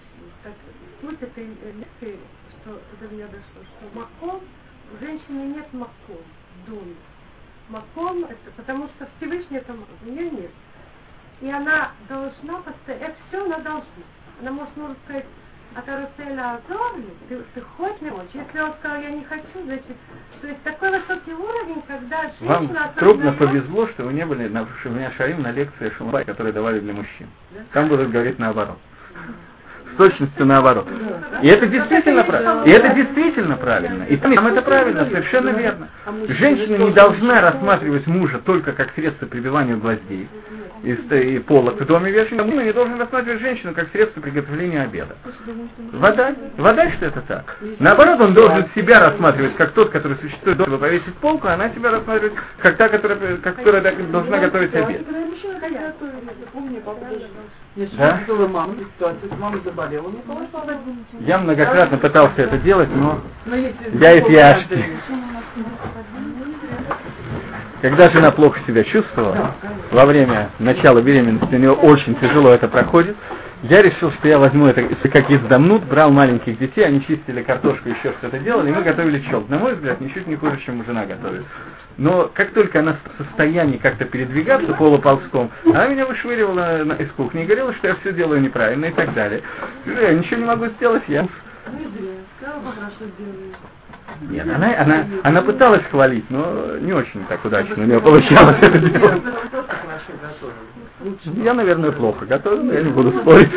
[0.43, 0.53] Так,
[1.01, 2.19] суть этой лекции,
[2.63, 4.41] что до меня дошло, что маком,
[4.93, 6.25] у женщины нет маком
[6.57, 6.97] в доме.
[7.69, 10.51] Маком, это потому что Всевышний это у нее нет.
[11.41, 14.05] И она должна постоянно, это все она должна.
[14.41, 15.27] Она может, может сказать,
[15.75, 18.31] а каруселя Азорли, ты, ты хочешь не хочешь.
[18.35, 19.85] Если он сказал, я не хочу, значит,
[20.41, 24.49] то есть такой высокий уровень, когда Вам женщина трудно осознает- повезло, что вы не были
[24.49, 27.29] на меня Шарим на лекции Шумбай, которые давали для мужчин.
[27.73, 28.79] Там будут говорить наоборот.
[29.93, 30.87] С точностью наоборот.
[31.43, 32.63] И это действительно правильно.
[32.65, 34.05] И это действительно правильно.
[34.05, 35.89] И там это правильно, совершенно верно.
[36.29, 40.29] Женщина не должна рассматривать мужа только как средство прибивания гвоздей
[40.83, 42.43] и, ст- и полок в доме вешания.
[42.43, 45.17] Мужчина не должен рассматривать женщину как средство приготовления обеда.
[45.93, 46.35] Вода?
[46.57, 47.57] Вода, что это так?
[47.79, 51.91] Наоборот, он должен себя рассматривать как тот, который существует, чтобы повесить полку, а она себя
[51.91, 55.03] рассматривает как та, которая, которая должна готовить обед.
[57.97, 58.21] Да?
[58.21, 58.25] Я
[59.65, 61.43] заболела, не получилось.
[61.43, 64.85] Многократно пытался это делать, но Но я из Яшки.
[67.81, 69.55] Когда жена плохо себя чувствовала,
[69.91, 73.17] во время начала беременности у нее очень тяжело это проходит,
[73.63, 78.13] я решил, что я возьму это как издамнут, брал маленьких детей, они чистили картошку, еще
[78.19, 79.49] что-то делали, и мы готовили челк.
[79.49, 81.45] На мой взгляд, ничуть не хуже, чем жена готовит.
[81.99, 87.47] Но как только она в состоянии как-то передвигаться полуползком, она меня вышвыривала из кухни и
[87.47, 89.43] говорила, что я все делаю неправильно и так далее.
[89.85, 91.29] Я ничего не могу сделать, я...
[94.23, 98.79] Нет, она, она, она пыталась хвалить, но не очень так удачно у нее получалось это
[98.79, 99.23] делать.
[101.25, 103.49] Я, наверное, плохо готовил, я не буду спорить.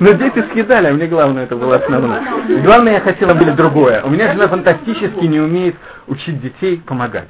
[0.00, 2.22] Но дети съедали, а мне главное это было основное.
[2.62, 4.02] Главное, я хотела были другое.
[4.02, 5.76] У меня жена фантастически не умеет
[6.08, 7.28] учить детей помогать.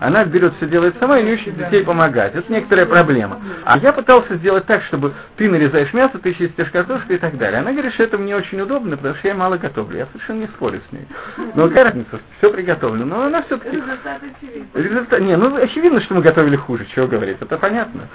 [0.00, 2.34] Она берет все делает сама и не учит детей помогать.
[2.34, 3.40] Это некоторая проблема.
[3.64, 7.60] А я пытался сделать так, чтобы ты нарезаешь мясо, ты чистишь картошку и так далее.
[7.60, 9.98] Она говорит, что это мне очень удобно, потому что я мало готовлю.
[9.98, 11.06] Я совершенно не спорю с ней.
[11.54, 13.04] Но какая разница, все приготовлено.
[13.04, 13.76] Но она все-таки...
[13.76, 14.68] Результат очевиден.
[14.74, 15.20] Результат...
[15.20, 18.08] Не, ну очевидно, что мы готовили хуже, чего говорить, это понятно.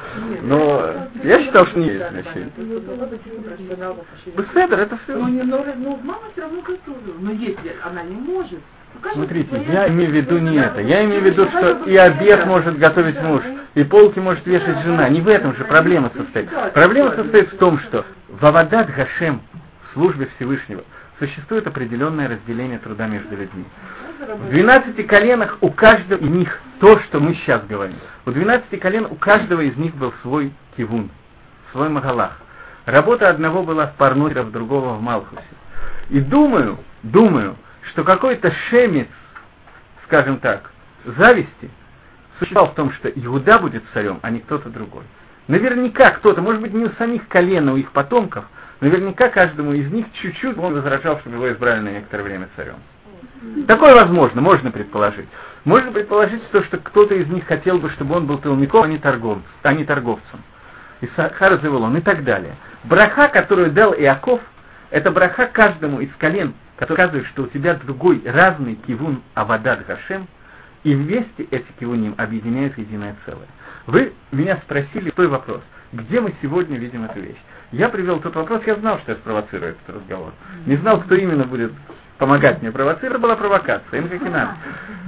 [0.44, 0.90] Но
[1.24, 2.52] я считал, что не есть значение.
[4.38, 5.18] Беседер, это все.
[5.18, 7.16] Но, но, но мама все равно готовила.
[7.20, 8.60] Но если она не может,
[9.14, 10.82] Смотрите, я имею в виду не это.
[10.82, 13.42] Я имею в виду, что и обед может готовить муж,
[13.76, 15.08] и полки может вешать жена.
[15.10, 16.50] Не в этом же проблема состоит.
[16.74, 19.42] Проблема состоит в том, что в Авадат Гашем,
[19.90, 20.84] в службе Всевышнего,
[21.20, 23.66] существует определенное разделение труда между людьми.
[24.20, 27.98] В 12 коленах у каждого из них то, что мы сейчас говорим.
[28.26, 31.10] У 12 колен у каждого из них был свой кивун,
[31.72, 32.40] свой магалах.
[32.86, 35.42] Работа одного была в Парнуре, в другого в Малхусе.
[36.10, 37.56] И думаю, думаю,
[37.90, 39.08] что какой-то шемец,
[40.06, 40.72] скажем так,
[41.06, 41.70] зависти,
[42.40, 45.04] существовал в том, что Иуда будет царем, а не кто-то другой.
[45.48, 48.46] Наверняка кто-то, может быть, не у самих колен, а у их потомков,
[48.82, 52.76] наверняка каждому из них чуть-чуть он возражал, чтобы его избрали на некоторое время царем.
[53.68, 55.28] Такое возможно, можно предположить.
[55.64, 58.98] Можно предположить то, что кто-то из них хотел бы, чтобы он был толмяком, а не,
[58.98, 60.42] торговцем, а не торговцем.
[61.02, 62.56] И Сахар и так далее.
[62.84, 64.42] Браха, которую дал Иаков,
[64.90, 70.28] это браха каждому из колен, который показывает, что у тебя другой, разный кивун Авадат Гашем,
[70.84, 73.48] и вместе эти кивуним объединяют единое целое.
[73.88, 75.62] Вы меня спросили той вопрос,
[75.92, 77.38] где мы сегодня видим эту вещь.
[77.72, 80.32] Я привел тот вопрос, я знал, что я спровоцирую этот разговор.
[80.66, 81.74] Не знал, кто именно будет
[82.18, 83.22] помогать мне провоцировать.
[83.22, 84.56] Была провокация, им как и надо.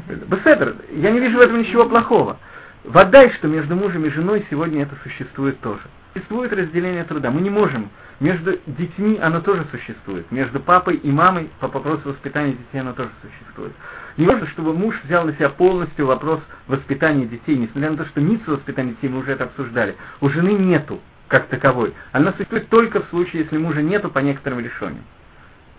[0.07, 2.37] Беседр, я не вижу в этом ничего плохого.
[2.83, 5.81] Вода, что между мужем и женой сегодня это существует тоже.
[6.13, 7.29] Существует разделение труда.
[7.29, 7.89] Мы не можем
[8.19, 10.29] между детьми оно тоже существует.
[10.29, 13.71] Между папой и мамой по вопросу воспитания детей оно тоже существует.
[14.17, 18.19] Не важно, чтобы муж взял на себя полностью вопрос воспитания детей, несмотря на то, что
[18.19, 19.95] ницу воспитания детей мы уже это обсуждали.
[20.19, 20.99] У жены нету
[21.29, 21.93] как таковой.
[22.11, 25.03] Она существует только в случае, если мужа нету по некоторым решениям.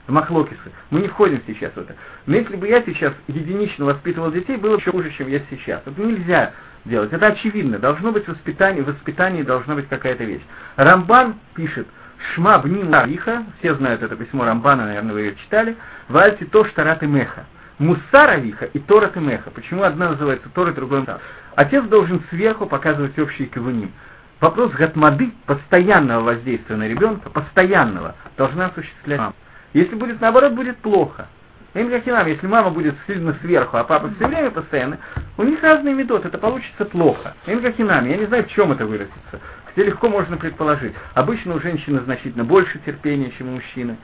[0.07, 0.73] В Махлокисы.
[0.89, 1.95] Мы не входим сейчас в это.
[2.25, 5.83] Но если бы я сейчас единично воспитывал детей, было бы еще хуже, чем я сейчас.
[5.85, 6.53] Это нельзя
[6.87, 7.13] делать.
[7.13, 7.79] Это очевидно.
[7.79, 10.43] Должно быть воспитание, в воспитании должна быть какая-то вещь.
[10.77, 11.87] Рамбан пишет–
[12.35, 15.77] Шма бним лиха, все знают это письмо Рамбана, наверное, вы ее читали,
[16.09, 17.47] вальти то штарат и меха.
[17.79, 19.51] Муссар авиха и Торат и Меха.
[19.51, 21.21] Почему одна называется Тора, другая Муссар?
[21.57, 23.91] Отец должен сверху показывать общие кавуним.
[24.39, 29.35] Вопрос гатмады, постоянного воздействия на ребенка, постоянного, должна осуществлять мама.
[29.73, 31.27] Если будет наоборот, будет плохо.
[31.73, 34.99] Им как и нам, если мама будет сильно сверху, а папа все время постоянно,
[35.39, 37.35] у них разные методы, это получится плохо.
[37.47, 39.41] Им как и нам, я не знаю, в чем это выразится.
[39.75, 40.95] Где легко можно предположить.
[41.15, 43.97] Обычно у женщины значительно больше терпения, чем у мужчины.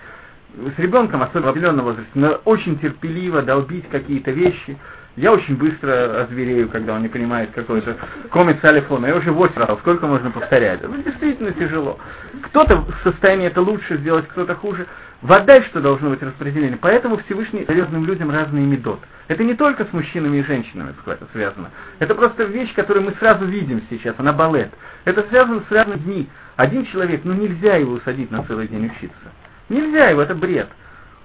[0.54, 4.78] С ребенком, особенно в определенном возрасте, надо очень терпеливо долбить какие-то вещи.
[5.16, 7.96] Я очень быстро озверею, когда он не понимает какой-то
[8.30, 9.06] комикс алифона.
[9.06, 10.82] Я уже 8 раз, сколько можно повторять.
[10.82, 11.98] Это действительно тяжело.
[12.42, 14.86] Кто-то в состоянии это лучше сделать, кто-то хуже.
[15.22, 16.78] Вода, что должно быть распределение.
[16.80, 19.00] Поэтому Всевышний разным людям разные медот.
[19.28, 20.94] Это не только с мужчинами и женщинами
[21.32, 21.70] связано.
[21.98, 24.70] Это просто вещь, которую мы сразу видим сейчас, она балет.
[25.06, 26.28] Это связано с разными дни.
[26.56, 29.32] Один человек, ну нельзя его усадить на целый день учиться.
[29.68, 30.68] Нельзя его, это бред.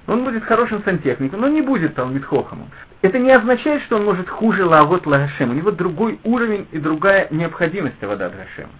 [0.07, 2.69] Он будет хорошим сантехником, но не будет Талмитхохомом.
[3.01, 5.49] Это не означает, что он может хуже Лавот Лагашем.
[5.49, 8.73] У него другой уровень и другая необходимость Авадат Гашема.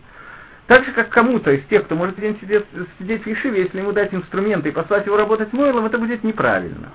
[0.68, 2.66] Так же, как кому-то из тех, кто может сидеть,
[3.00, 6.90] сидеть в Ешиве, если ему дать инструменты и послать его работать Мойлом, это будет неправильно.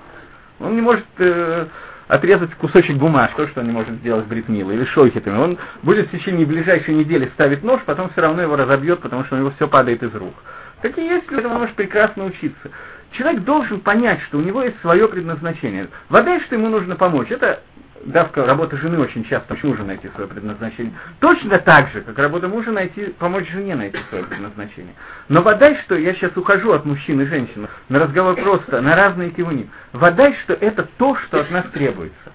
[0.59, 1.67] Он не может э,
[2.07, 5.37] отрезать кусочек бумажки, то, что он не может сделать бритмилой или шойхетами.
[5.37, 9.35] Он будет в течение ближайшей недели ставить нож, потом все равно его разобьет, потому что
[9.35, 10.33] у него все падает из рук.
[10.81, 12.71] Так и есть он может прекрасно учиться.
[13.11, 15.87] Человек должен понять, что у него есть свое предназначение.
[16.09, 17.61] Вода, что ему нужно помочь, это
[18.05, 20.93] давка работа жены очень часто мужу найти свое предназначение.
[21.19, 24.93] Точно так же, как работа мужа найти, помочь жене найти свое предназначение.
[25.29, 29.31] Но водай, что я сейчас ухожу от мужчин и женщин на разговор просто, на разные
[29.31, 29.69] кивуни.
[29.93, 32.31] Водай, что это то, что от нас требуется.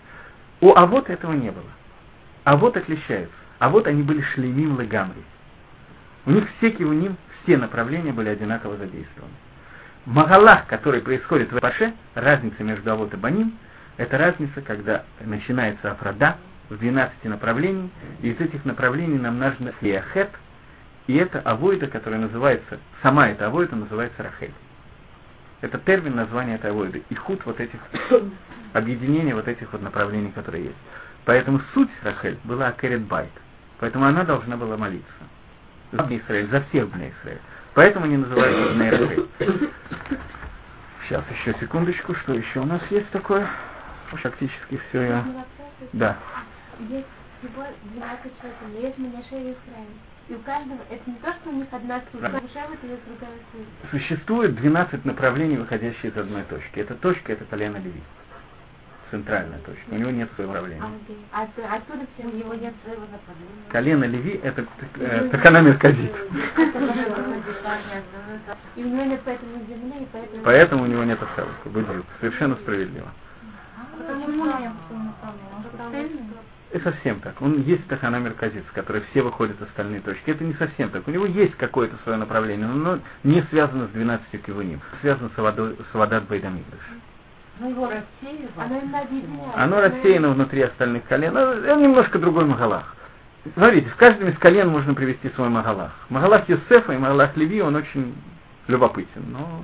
[0.60, 1.70] У а вот этого не было.
[2.44, 3.34] А вот отличаются.
[3.58, 5.22] А вот они были шлемим легамри.
[6.26, 9.34] У них все кивуним, все направления были одинаково задействованы.
[10.06, 13.56] Магалах, который происходит в Паше, разница между Авод и Баним,
[13.97, 16.36] это разница, когда начинается Афрада
[16.68, 17.90] в 12 направлений,
[18.22, 20.30] и из этих направлений нам нужно Иахет,
[21.07, 24.55] и это Авойда, которая называется, сама эта Авойда называется Рахель.
[25.61, 27.03] Это термин названия этой Авойды.
[27.09, 27.78] И худ вот этих,
[28.72, 30.76] объединения вот этих вот направлений, которые есть.
[31.24, 33.30] Поэтому суть Рахель была Акерет Байт.
[33.78, 35.07] Поэтому она должна была молиться.
[35.90, 37.40] За Израиль, за всех Бней Израиль.
[37.74, 39.26] Поэтому они называются Бней Рахель.
[41.09, 43.49] Сейчас, еще секундочку, что еще у нас есть такое?
[44.16, 45.24] Фактически все я...
[45.92, 46.16] Да.
[46.88, 47.06] Есть
[47.38, 49.56] всего 12 человек, но есть Манаше и.
[50.28, 53.90] И у каждого, это не то, что у них одна у Шевы есть другая суть.
[53.90, 56.78] Существует 12 направлений, выходящие из одной точки.
[56.78, 58.00] Эта точка, это колено Леви.
[59.10, 59.82] Центральная точка.
[59.90, 60.82] У него нет своего направления.
[60.82, 61.18] А, окей.
[61.32, 63.68] А от- оттуда все у него нет своего направления.
[63.68, 64.64] Колено Леви это
[65.00, 66.12] э, такана мерказит.
[68.76, 70.42] И у него нет поэтому земли, и поэтому...
[70.44, 71.68] Поэтому у него нет остатка.
[71.68, 72.06] Будью.
[72.20, 73.08] Совершенно справедливо.
[74.03, 74.72] Направления?
[76.72, 77.40] И совсем так.
[77.42, 80.30] Он есть тахана мерказит, с которой все выходят остальные точки.
[80.30, 81.07] Это не совсем так.
[81.07, 84.80] У него есть какое-то свое направление, но оно не связано с 12 кивуним.
[85.03, 86.80] Связано с, водой, с водат Байдамидыш.
[87.61, 88.53] Ну его рассеивают.
[89.55, 91.36] Оно рассеяно внутри остальных колен.
[91.36, 92.96] Это немножко другой Магалах.
[93.55, 95.92] Смотрите, в каждом из колен можно привести свой Магалах.
[96.09, 98.14] Магалах Юсефа и Магалах Леви, он очень
[98.68, 99.62] любопытен, но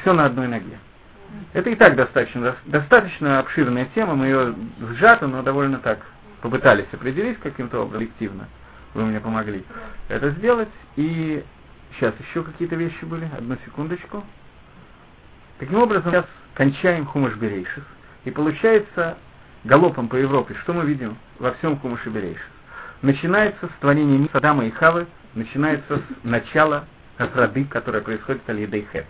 [0.00, 0.78] все на одной ноге.
[1.52, 4.54] Это и так достаточно, достаточно обширная тема, мы ее
[4.92, 5.98] сжато, но довольно так
[6.40, 8.48] попытались определить каким-то образом, объективно.
[8.94, 9.64] Вы мне помогли
[10.08, 10.68] это сделать.
[10.96, 11.44] И
[11.94, 13.28] сейчас еще какие-то вещи были.
[13.36, 14.24] Одну секундочку.
[15.58, 17.84] Таким образом, сейчас кончаем Хумаш Берейшис.
[18.24, 19.16] И получается
[19.64, 22.42] галопом по Европе, что мы видим во всем Хумаше Берейшис?
[23.02, 26.84] Начинается с творения мира Адама и Хавы, начинается с начала
[27.18, 29.06] Афрады, которое происходит Алидей Хет.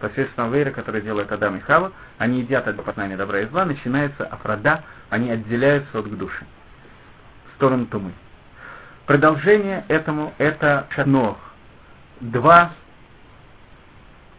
[0.00, 4.24] Посредством Вейра, который делает Адам и Хава, они едят от познания добра и зла, начинается
[4.26, 6.44] Афрада, они отделяются от души,
[7.50, 8.12] в сторону Тумы.
[9.06, 11.38] Продолжение этому это Шанох.
[12.20, 12.72] Два,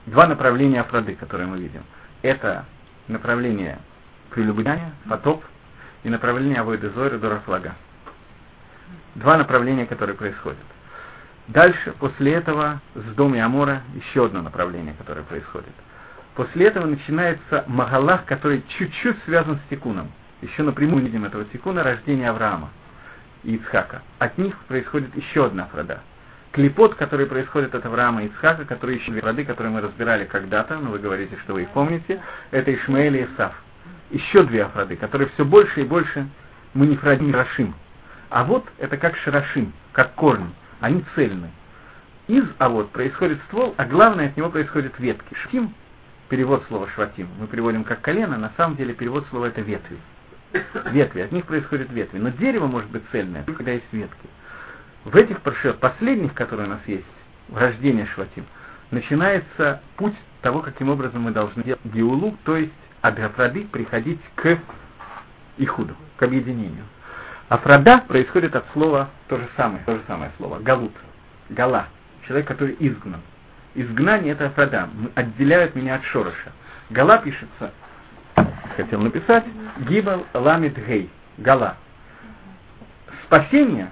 [0.05, 1.83] два направления Афрады, которые мы видим.
[2.21, 2.65] Это
[3.07, 3.79] направление
[4.29, 5.43] прелюбодеяния, потоп,
[6.03, 7.75] и направление Авойды Зойры Дорафлага.
[9.15, 10.59] Два направления, которые происходят.
[11.49, 15.73] Дальше, после этого, с Дом и Амора, еще одно направление, которое происходит.
[16.35, 20.11] После этого начинается Магалах, который чуть-чуть связан с Тикуном.
[20.43, 22.69] Еще напрямую видим этого Тикуна, рождение Авраама
[23.43, 24.03] и Ицхака.
[24.19, 26.01] От них происходит еще одна фрада.
[26.51, 30.77] Клепот, который происходит от Авраама и Ицхака, которые еще две фрады, которые мы разбирали когда-то,
[30.77, 32.21] но вы говорите, что вы их помните,
[32.51, 33.55] это Ишмаэль и Исав.
[34.11, 36.27] Еще две афрады, которые все больше и больше
[36.75, 37.73] мы не фрадим Рашим.
[38.29, 40.53] А вот это как шарашим, как корни.
[40.79, 41.49] Они цельны.
[42.27, 45.33] Из а вот происходит ствол, а главное от него происходят ветки.
[45.41, 45.73] Шватим,
[46.29, 49.97] перевод слова шватим, мы переводим как колено, на самом деле перевод слова это ветви.
[50.91, 52.17] Ветви, от них происходят ветви.
[52.19, 54.29] Но дерево может быть цельное, когда есть ветки.
[55.05, 57.05] В этих последних, которые у нас есть,
[57.47, 58.45] в рождении шватим,
[58.91, 63.17] начинается путь того, каким образом мы должны делать геулу, то есть от
[63.71, 64.59] приходить к
[65.57, 66.83] Ихуду, к объединению.
[67.49, 70.93] Афрада происходит от слова то же самое, то же самое слово, галут,
[71.49, 71.87] гала,
[72.27, 73.21] человек, который изгнан.
[73.73, 76.51] Изгнание это м- отделяют меня от шороша.
[76.91, 77.71] Гала пишется,
[78.77, 79.45] хотел написать,
[79.79, 81.09] гибал ламит гей,
[81.39, 81.75] гала.
[83.25, 83.91] Спасение,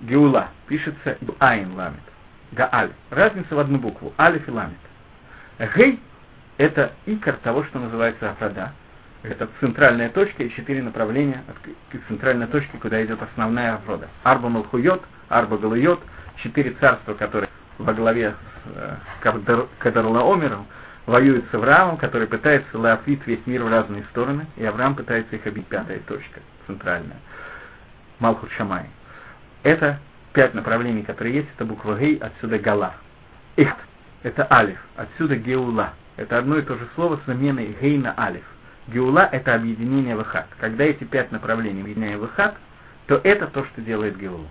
[0.00, 2.00] геула, пишется айн ламит,
[2.52, 2.92] гааль.
[3.10, 4.78] Разница в одну букву, алиф и ламит.
[5.76, 6.00] Гей
[6.56, 8.72] это икор того, что называется Афрада.
[9.24, 11.56] Это центральная точка и четыре направления от
[12.08, 14.08] центральной точке, куда идет основная Афрода.
[14.22, 16.02] Арба Малхуйот, Арба Галуйот,
[16.42, 17.48] четыре царства, которые
[17.78, 18.34] во главе с
[18.76, 20.66] э, Кадар- Кадарлаомером
[21.06, 25.46] воюют с Авраамом, который пытается лафит весь мир в разные стороны, и Авраам пытается их
[25.46, 27.16] обить пятая точка, центральная.
[28.18, 28.90] Малхут Шамай.
[29.62, 30.00] Это
[30.34, 32.92] пять направлений, которые есть, это буква Гей, отсюда Гала.
[33.56, 33.78] Ихт,
[34.22, 35.94] это Алиф, отсюда Геула.
[36.16, 38.44] Это одно и то же слово с заменой Гей на Алиф.
[38.88, 40.46] Геула– это объединение в.
[40.58, 42.28] Когда эти пять направлений объединяем в
[43.06, 44.48] то это то, что делает Геулу.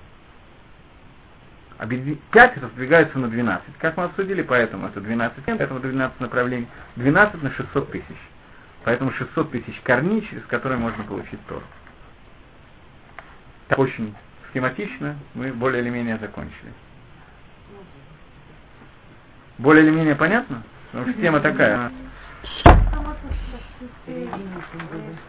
[2.32, 3.66] Пять раздвигаются на 12.
[3.80, 6.68] Как мы обсудили, поэтому это 12, поэтому 12 направлений.
[6.96, 8.18] 12 на 600 тысяч.
[8.84, 11.64] Поэтому 600 тысяч корней, через которые можно получить Тору.
[13.68, 14.14] Так очень
[14.50, 16.74] схематично мы более или менее закончили.
[19.58, 20.64] Более или менее понятно?
[20.92, 21.92] Потому что тема такая.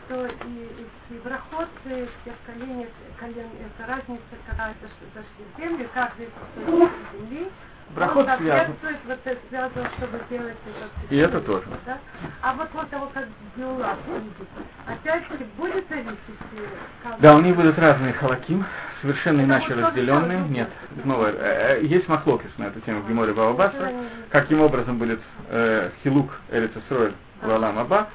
[0.06, 2.86] Что и из Евра брахот э, всех колен,
[3.18, 4.72] колен, это разница, когда
[5.14, 7.50] зашли в землю, каждый кусочек земли,
[7.94, 8.46] Брахот связан.
[8.46, 11.66] соответствует, вот это связан, чтобы сделать этот И это тоже.
[11.86, 11.98] Да?
[12.42, 14.48] А вот после того, как Геула будет,
[14.86, 16.18] опять будет зависеть,
[16.56, 16.66] э,
[17.02, 18.64] как Да, у них будут разные халаким,
[19.00, 20.40] совершенно Это иначе вот разделенные.
[20.48, 20.70] Нет,
[21.02, 23.92] снова, э, э, есть махлокис на эту тему в Геморе Бабабаса,
[24.30, 25.20] каким образом будет
[25.50, 28.08] э, хилук Эрицесроэль Лалам Аба,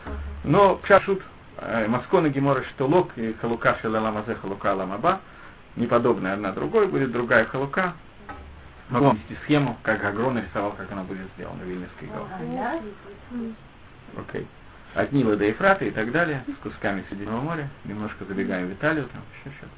[0.43, 1.21] но пшашут
[1.57, 5.19] э, Маскона Гемора Штолок и Халука Шелалам Азе Халука Алам Аба,
[5.75, 7.93] неподобная одна другой, будет другая халука.
[8.89, 12.09] Могу вести схему, как Агрон нарисовал, как она будет сделана в Вильнюсской.
[14.17, 14.47] Окей.
[14.95, 19.07] От Нила до Ефрата и так далее, с кусками Средиземного моря, немножко забегаем в Италию,
[19.13, 19.75] там еще что-то.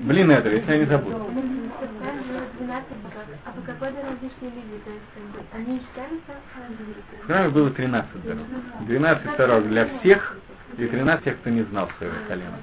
[0.00, 1.18] Блин, это, если я не забуду.
[1.18, 3.24] Там было 12 богов.
[3.44, 4.82] А по какой дороге шли люди?
[4.84, 6.32] То есть, как бы, они считаются
[7.22, 8.46] В храме было 13 дорог.
[8.86, 10.38] 12 дорог для всех
[10.78, 12.58] и 13 тех, кто не знал своего колена.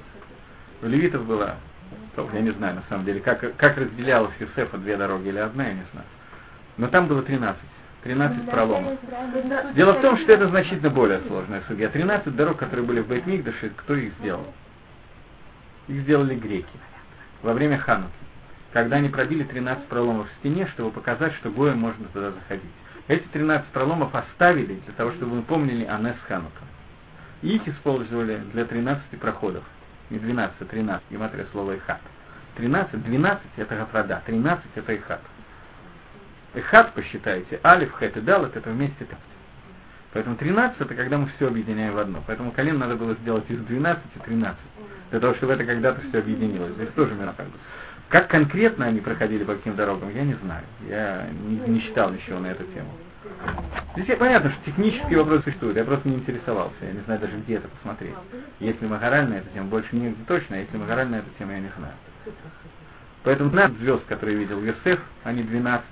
[0.82, 1.56] У левитов было,
[2.16, 5.68] то, я не знаю на самом деле, как, как разделялась Юсефа две дороги или одна,
[5.68, 6.06] я не знаю.
[6.78, 7.60] Но там было 13.
[8.04, 8.98] 13 проломов.
[9.74, 11.88] Дело в том, что это значительно более сложная судья.
[11.88, 14.46] 13 дорог, которые были в Бейтмигдаше, кто их сделал?
[15.88, 16.78] Их сделали греки
[17.42, 18.12] во время Хануки,
[18.72, 22.70] когда они пробили 13 проломов в стене, чтобы показать, что Гоем можно туда заходить.
[23.08, 26.62] Эти 13 проломов оставили для того, чтобы мы помнили о Нес Ханука.
[27.40, 29.64] И их использовали для 13 проходов.
[30.10, 31.04] Не 12, а 13.
[31.10, 32.00] Гематрия слова Эхат.
[32.56, 35.20] 13, 12 это Гафрада, 13 это Эхат.
[36.54, 39.18] Эхат, посчитайте, Алиф, Хет и Далат это вместе 13.
[40.12, 42.22] Поэтому 13 это когда мы все объединяем в одно.
[42.24, 44.56] Поэтому колен надо было сделать из 12 и 13.
[45.10, 46.72] Для того, чтобы это когда-то все объединилось.
[46.74, 47.48] Здесь тоже миракаль.
[48.08, 50.64] Как конкретно они проходили по каким дорогам, я не знаю.
[50.88, 52.90] Я не, не читал ничего на эту тему.
[53.96, 55.76] Здесь понятно, что технические вопросы существуют.
[55.76, 56.76] Я просто не интересовался.
[56.82, 58.14] Я не знаю даже, где это посмотреть.
[58.60, 61.58] Если Магараль на эту тему, больше нигде точно, а если Магараль на эту тему, я
[61.58, 61.94] не знаю.
[63.24, 65.84] Поэтому 12 звезд, которые видел Йосеф, они 12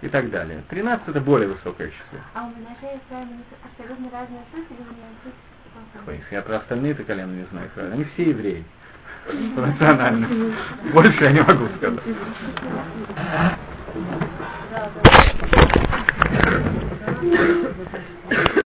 [0.00, 0.62] и так далее.
[0.68, 2.18] 13 это более высокое число.
[2.34, 4.88] А у Менаше и Ефраима абсолютно разные суть или?
[6.06, 7.70] Ой, Я про остальные-то колена не знаю.
[7.92, 8.64] Они все евреи.
[9.54, 10.54] По национальности.
[10.92, 12.00] Больше я не могу сказать.
[14.70, 14.90] Да,
[18.30, 18.44] да.